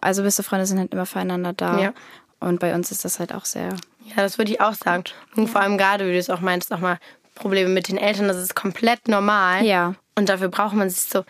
Also 0.00 0.22
beste 0.22 0.42
Freunde 0.42 0.66
sind 0.66 0.78
halt 0.78 0.92
immer 0.92 1.06
füreinander 1.06 1.52
da. 1.52 1.72
Mhm. 1.72 1.78
Ja. 1.78 1.92
Und 2.40 2.58
bei 2.58 2.74
uns 2.74 2.90
ist 2.90 3.04
das 3.04 3.18
halt 3.18 3.34
auch 3.34 3.44
sehr. 3.44 3.68
Ja, 4.04 4.16
das 4.16 4.38
würde 4.38 4.50
ich 4.50 4.60
auch 4.60 4.74
sagen. 4.74 5.04
Und 5.36 5.48
vor 5.48 5.60
allem 5.60 5.78
gerade, 5.78 6.06
wie 6.06 6.12
du 6.12 6.18
es 6.18 6.30
auch 6.30 6.40
meinst, 6.40 6.72
auch 6.72 6.80
mal 6.80 6.98
Probleme 7.34 7.70
mit 7.70 7.88
den 7.88 7.98
Eltern, 7.98 8.28
das 8.28 8.36
ist 8.36 8.54
komplett 8.54 9.08
normal. 9.08 9.64
Ja. 9.64 9.94
Und 10.14 10.28
dafür 10.28 10.48
braucht 10.48 10.74
man 10.74 10.90
sich 10.90 11.02
so. 11.10 11.24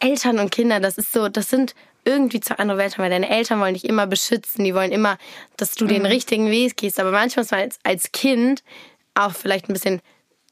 Eltern 0.00 0.38
und 0.38 0.50
Kinder, 0.50 0.80
das 0.80 0.98
ist 0.98 1.12
so, 1.12 1.28
das 1.28 1.48
sind 1.48 1.74
irgendwie 2.04 2.40
zwei 2.40 2.56
andere 2.56 2.76
Welten, 2.76 2.98
weil 2.98 3.08
deine 3.10 3.30
Eltern 3.30 3.60
wollen 3.60 3.74
dich 3.74 3.84
immer 3.86 4.06
beschützen, 4.06 4.64
die 4.64 4.74
wollen 4.74 4.92
immer, 4.92 5.16
dass 5.56 5.74
du 5.74 5.84
Mhm. 5.84 5.88
den 5.88 6.06
richtigen 6.06 6.50
Weg 6.50 6.76
gehst. 6.76 7.00
Aber 7.00 7.10
manchmal 7.10 7.44
ist 7.44 7.52
man 7.52 7.60
als, 7.62 7.78
als 7.82 8.12
Kind 8.12 8.62
auch 9.14 9.32
vielleicht 9.32 9.70
ein 9.70 9.72
bisschen 9.72 10.02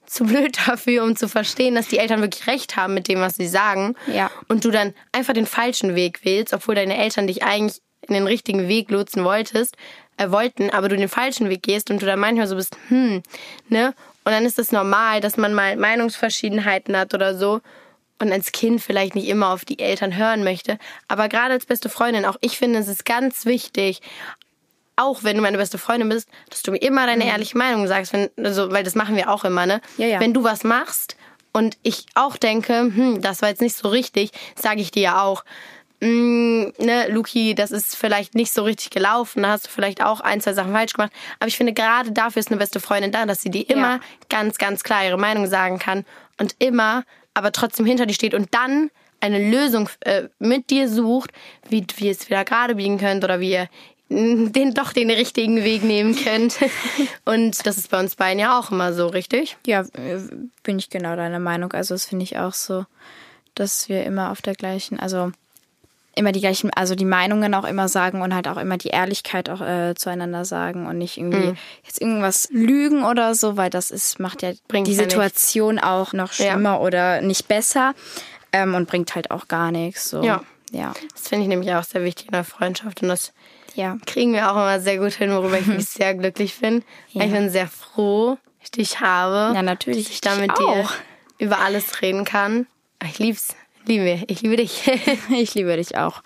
zu 0.07 0.25
blöd 0.25 0.57
dafür, 0.67 1.03
um 1.05 1.15
zu 1.17 1.29
verstehen, 1.29 1.75
dass 1.75 1.89
die 1.89 1.99
Eltern 1.99 2.23
wirklich 2.23 2.47
recht 2.47 2.77
haben 2.77 2.95
mit 2.95 3.09
dem, 3.09 3.21
was 3.21 3.35
sie 3.35 3.49
sagen. 3.49 3.95
Ja. 4.07 4.31
Und 4.49 4.65
du 4.65 4.71
dann 4.71 4.95
einfach 5.13 5.35
den 5.35 5.47
falschen 5.47 5.95
Weg 5.95 6.25
wählst, 6.25 6.55
obwohl 6.55 6.75
deine 6.75 6.97
Eltern 6.97 7.27
dich 7.27 7.43
eigentlich 7.43 7.83
in 8.09 8.15
den 8.15 8.27
richtigen 8.27 8.69
Weg 8.69 8.91
lotsen 8.91 9.23
wolltest, 9.25 9.77
äh, 10.17 10.31
wollten, 10.31 10.71
aber 10.71 10.89
du 10.89 10.97
den 10.97 11.09
falschen 11.09 11.51
Weg 11.51 11.63
gehst 11.63 11.91
und 11.91 12.01
du 12.01 12.07
dann 12.07 12.19
manchmal 12.19 12.47
so 12.49 12.57
bist, 12.57 12.77
hm, 12.89 13.23
ne? 13.69 13.95
Und 14.25 14.33
dann 14.33 14.45
ist 14.45 14.59
es 14.59 14.73
normal, 14.73 15.21
dass 15.21 15.37
man 15.37 15.55
mal 15.55 15.77
Meinungsverschiedenheiten 15.77 16.97
hat 16.97 17.15
oder 17.15 17.37
so 17.37 17.61
und 18.23 18.33
als 18.33 18.53
Kind 18.53 18.81
vielleicht 18.81 19.15
nicht 19.15 19.29
immer 19.29 19.49
auf 19.49 19.65
die 19.65 19.81
Eltern 19.81 20.17
hören 20.17 20.45
möchte. 20.45 20.79
Aber 21.09 21.29
gerade 21.29 21.55
als 21.55 21.67
beste 21.67 21.89
Freundin, 21.89 22.25
auch 22.25 22.37
ich 22.41 22.57
finde, 22.57 22.79
es 22.79 22.89
ist 22.89 23.05
ganz 23.05 23.47
wichtig, 23.47 24.01
auch 24.97 25.25
wenn 25.25 25.37
du 25.37 25.43
meine 25.43 25.59
beste 25.59 25.79
Freundin 25.79 26.09
bist, 26.09 26.29
dass 26.51 26.63
du 26.63 26.71
mir 26.71 26.79
immer 26.79 27.07
deine 27.07 27.27
ehrliche 27.27 27.59
Meinung 27.59 27.87
sagst, 27.89 28.13
wenn, 28.13 28.31
also, 28.37 28.71
weil 28.71 28.85
das 28.85 28.95
machen 28.95 29.17
wir 29.17 29.31
auch 29.31 29.45
immer, 29.45 29.67
ne? 29.67 29.81
Ja, 29.97 30.07
ja. 30.07 30.21
Wenn 30.21 30.35
du 30.35 30.45
was 30.45 30.65
machst 30.65 31.17
und 31.53 31.77
ich 31.83 32.07
auch 32.15 32.37
denke, 32.37 32.75
hm, 32.75 33.21
das 33.21 33.43
war 33.43 33.49
jetzt 33.49 33.61
nicht 33.61 33.77
so 33.77 33.89
richtig, 33.89 34.31
sage 34.55 34.81
ich 34.81 34.91
dir 34.91 35.03
ja 35.03 35.23
auch, 35.23 35.45
mm, 36.03 36.73
ne, 36.79 37.09
Luki, 37.09 37.55
das 37.55 37.71
ist 37.71 37.97
vielleicht 37.97 38.35
nicht 38.35 38.53
so 38.53 38.65
richtig 38.65 38.91
gelaufen, 38.91 39.43
da 39.43 39.51
hast 39.51 39.67
du 39.67 39.71
vielleicht 39.71 40.03
auch 40.03 40.21
ein, 40.21 40.41
zwei 40.41 40.53
Sachen 40.53 40.73
falsch 40.73 40.93
gemacht. 40.93 41.13
Aber 41.39 41.49
ich 41.49 41.57
finde, 41.57 41.73
gerade 41.73 42.13
dafür 42.13 42.41
ist 42.41 42.51
eine 42.51 42.59
beste 42.59 42.81
Freundin 42.81 43.13
da, 43.13 43.25
dass 43.27 43.43
sie 43.43 43.51
dir 43.51 43.69
immer 43.71 44.01
ganz, 44.29 44.59
ganz 44.59 44.83
klar 44.83 45.05
ihre 45.05 45.19
Meinung 45.19 45.47
sagen 45.47 45.79
kann 45.79 46.05
und 46.39 46.57
immer, 46.59 47.05
aber 47.35 47.53
trotzdem 47.53 47.87
hinter 47.87 48.07
dir 48.07 48.15
steht 48.15 48.35
und 48.35 48.53
dann 48.53 48.91
eine 49.21 49.51
Lösung 49.51 49.89
äh, 50.01 50.25
mit 50.41 50.71
dir 50.71 50.89
sucht, 50.89 51.31
wie, 51.69 51.87
wie 51.97 52.07
ihr 52.07 52.11
es 52.11 52.29
wieder 52.29 52.45
gerade 52.45 52.75
biegen 52.75 52.99
könnt 52.99 53.23
oder 53.23 53.39
wie 53.39 53.53
ihr 53.53 53.69
den 54.13 54.75
doch 54.75 54.93
den 54.93 55.11
richtigen 55.11 55.65
Weg 55.65 55.83
nehmen 55.85 56.15
könnt. 56.15 56.59
Und 57.25 57.67
das 57.67 57.79
ist 57.79 57.91
bei 57.91 57.99
uns 57.99 58.15
beiden 58.15 58.39
ja 58.39 58.59
auch 58.59 58.71
immer 58.71 58.93
so, 58.93 59.07
richtig? 59.07 59.57
Ja, 59.67 59.83
äh, 59.95 60.19
bin 60.63 60.79
ich 60.79 60.91
genau 60.91 61.17
deiner 61.17 61.39
Meinung. 61.39 61.73
Also 61.73 61.95
das 61.95 62.05
finde 62.05 62.25
ich 62.25 62.37
auch 62.37 62.53
so, 62.53 62.85
dass 63.55 63.89
wir 63.89 64.05
immer 64.05 64.31
auf 64.31 64.43
der 64.43 64.55
gleichen, 64.55 65.01
also 65.01 65.33
immer 66.15 66.33
die 66.33 66.41
gleichen, 66.41 66.71
also 66.75 66.95
die 66.95 67.05
Meinungen 67.05 67.55
auch 67.55 67.65
immer 67.65 67.89
sagen 67.89 68.21
und 68.23 68.35
halt 68.35 68.47
auch 68.49 68.59
immer 68.59 68.77
die 68.77 68.89
Ehrlichkeit 68.89 69.49
auch 69.49 69.61
äh, 69.61 69.95
zueinander 69.95 70.45
sagen 70.45 70.87
und 70.87 70.99
nicht 70.99 71.17
irgendwie 71.17 71.55
jetzt 71.85 72.01
irgendwas 72.01 72.49
lügen 72.51 73.03
oder 73.05 73.35
so, 73.35 73.57
weil 73.57 73.71
das 73.71 73.91
ist, 73.91 74.21
macht 74.21 74.43
ja 74.43 74.53
Bringt 74.69 74.87
die 74.89 74.93
ja. 74.93 75.03
Situation 75.05 75.79
auch 75.79 76.13
noch 76.13 76.33
Ja. 76.35 76.53
schlimmer 76.53 76.81
oder 76.81 77.21
nicht 77.23 77.49
besser 77.49 77.95
ähm, 78.53 78.75
und 78.75 78.87
bringt 78.89 79.15
halt 79.15 79.31
auch 79.31 79.49
gar 79.49 79.71
nichts. 79.73 80.11
So. 80.11 80.23
Ja. 80.23 80.43
Ja. 80.71 80.93
Das 81.15 81.29
finde 81.29 81.45
ich 81.45 81.49
nämlich 81.49 81.73
auch 81.75 81.85
sehr 81.85 82.03
wichtig 82.05 82.27
in 82.27 82.33
der 82.33 82.45
Freundschaft 82.45 83.03
und 83.03 83.09
das 83.09 83.33
Ja. 83.75 83.97
kriegen 84.07 84.33
wir 84.35 84.51
auch 84.51 84.57
immer 84.57 84.81
sehr 84.81 84.99
gut 84.99 85.13
hin, 85.13 85.31
worüber 85.33 85.59
ich 85.59 85.67
mich 85.67 85.87
sehr 85.89 86.15
glücklich 86.15 86.59
bin. 86.61 86.83
Ja. 87.11 87.25
Ich 87.25 87.33
bin 87.33 87.49
sehr 87.51 87.69
froh, 87.69 88.37
dass 88.59 88.65
ich 88.65 88.71
dich 88.71 89.01
habe. 89.01 89.55
Ja, 89.55 89.63
natürlich. 89.63 90.05
Dass 90.07 90.15
ich 90.15 90.21
da 90.21 90.35
mit 90.37 90.59
dir 90.59 90.67
auch. 90.67 90.93
über 91.39 91.59
alles 91.61 92.01
reden 92.03 92.25
kann. 92.25 92.67
Ich 93.05 93.19
lieb's. 93.19 93.55
Liebe, 93.87 94.23
ich 94.29 94.43
liebe 94.43 94.57
dich. 94.57 94.91
Ich 95.31 95.55
liebe 95.55 95.77
dich 95.77 95.97
auch. 95.97 96.23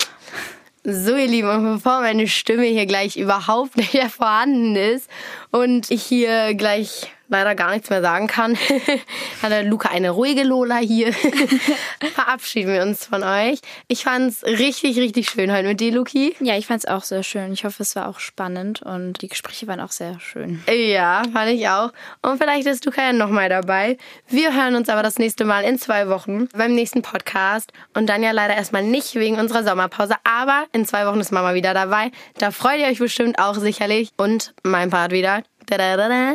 So, 0.84 1.16
ihr 1.16 1.26
Lieben, 1.26 1.48
und 1.48 1.74
bevor 1.76 2.00
meine 2.00 2.28
Stimme 2.28 2.64
hier 2.64 2.86
gleich 2.86 3.16
überhaupt 3.16 3.76
nicht 3.76 3.94
mehr 3.94 4.10
vorhanden 4.10 4.76
ist 4.76 5.10
und 5.56 5.90
ich 5.90 6.02
hier 6.02 6.54
gleich 6.54 7.10
leider 7.28 7.54
gar 7.54 7.72
nichts 7.72 7.90
mehr 7.90 8.02
sagen 8.02 8.26
kann, 8.26 8.56
hat 9.42 9.50
der 9.50 9.64
Luca 9.64 9.88
eine 9.88 10.10
ruhige 10.10 10.44
Lola 10.44 10.76
hier. 10.76 11.12
Verabschieden 12.14 12.72
wir 12.72 12.82
uns 12.82 13.06
von 13.06 13.22
euch. 13.22 13.60
Ich 13.88 14.04
fand's 14.04 14.44
richtig, 14.44 14.98
richtig 14.98 15.28
schön 15.28 15.52
heute 15.52 15.66
mit 15.66 15.80
dir, 15.80 15.92
Luki. 15.92 16.36
Ja, 16.40 16.56
ich 16.56 16.66
fand 16.66 16.84
es 16.84 16.88
auch 16.88 17.02
sehr 17.02 17.22
schön. 17.22 17.52
Ich 17.52 17.64
hoffe, 17.64 17.82
es 17.82 17.96
war 17.96 18.08
auch 18.08 18.20
spannend 18.20 18.82
und 18.82 19.22
die 19.22 19.28
Gespräche 19.28 19.66
waren 19.66 19.80
auch 19.80 19.90
sehr 19.90 20.20
schön. 20.20 20.62
Ja, 20.68 21.22
fand 21.32 21.50
ich 21.50 21.68
auch. 21.68 21.92
Und 22.22 22.38
vielleicht 22.38 22.66
ist 22.66 22.84
Luca 22.84 23.02
ja 23.02 23.12
nochmal 23.12 23.48
dabei. 23.48 23.96
Wir 24.28 24.54
hören 24.54 24.76
uns 24.76 24.88
aber 24.88 25.02
das 25.02 25.18
nächste 25.18 25.44
Mal 25.44 25.64
in 25.64 25.78
zwei 25.78 26.08
Wochen 26.08 26.48
beim 26.48 26.74
nächsten 26.74 27.02
Podcast. 27.02 27.72
Und 27.94 28.06
dann 28.06 28.22
ja 28.22 28.30
leider 28.30 28.54
erstmal 28.54 28.82
nicht 28.82 29.14
wegen 29.14 29.38
unserer 29.38 29.64
Sommerpause. 29.64 30.14
Aber 30.24 30.66
in 30.72 30.86
zwei 30.86 31.06
Wochen 31.06 31.20
ist 31.20 31.32
Mama 31.32 31.54
wieder 31.54 31.74
dabei. 31.74 32.10
Da 32.38 32.50
freut 32.50 32.78
ihr 32.78 32.86
euch 32.86 32.98
bestimmt 32.98 33.38
auch 33.38 33.54
sicherlich. 33.54 34.10
Und 34.16 34.54
mein 34.62 34.90
Part 34.90 35.12
wieder. 35.12 35.42
Dadadada. 35.66 36.34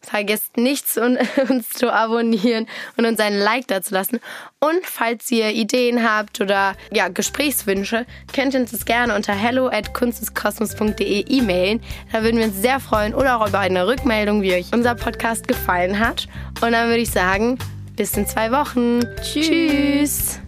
Vergesst 0.00 0.56
nicht, 0.56 0.96
un- 0.96 1.18
uns 1.48 1.70
zu 1.70 1.92
abonnieren 1.92 2.66
und 2.96 3.06
uns 3.06 3.20
ein 3.20 3.38
Like 3.38 3.68
da 3.68 3.82
zu 3.82 3.94
lassen. 3.94 4.20
Und 4.60 4.84
falls 4.84 5.30
ihr 5.30 5.50
Ideen 5.50 6.08
habt 6.08 6.40
oder 6.40 6.74
ja, 6.92 7.08
Gesprächswünsche, 7.08 8.06
könnt 8.34 8.54
ihr 8.54 8.60
uns 8.60 8.72
das 8.72 8.84
gerne 8.84 9.14
unter 9.14 9.32
hello 9.32 9.68
at 9.68 9.94
kunsteskosmos.de 9.94 11.24
e-mailen. 11.28 11.80
Da 12.12 12.22
würden 12.22 12.38
wir 12.38 12.46
uns 12.46 12.60
sehr 12.60 12.80
freuen 12.80 13.14
oder 13.14 13.40
auch 13.40 13.48
über 13.48 13.60
eine 13.60 13.86
Rückmeldung, 13.86 14.42
wie 14.42 14.54
euch 14.54 14.66
unser 14.72 14.94
Podcast 14.94 15.48
gefallen 15.48 15.98
hat. 15.98 16.26
Und 16.60 16.72
dann 16.72 16.88
würde 16.88 17.02
ich 17.02 17.10
sagen, 17.10 17.58
bis 17.96 18.16
in 18.16 18.26
zwei 18.26 18.50
Wochen. 18.52 19.00
Tschüss. 19.22 20.40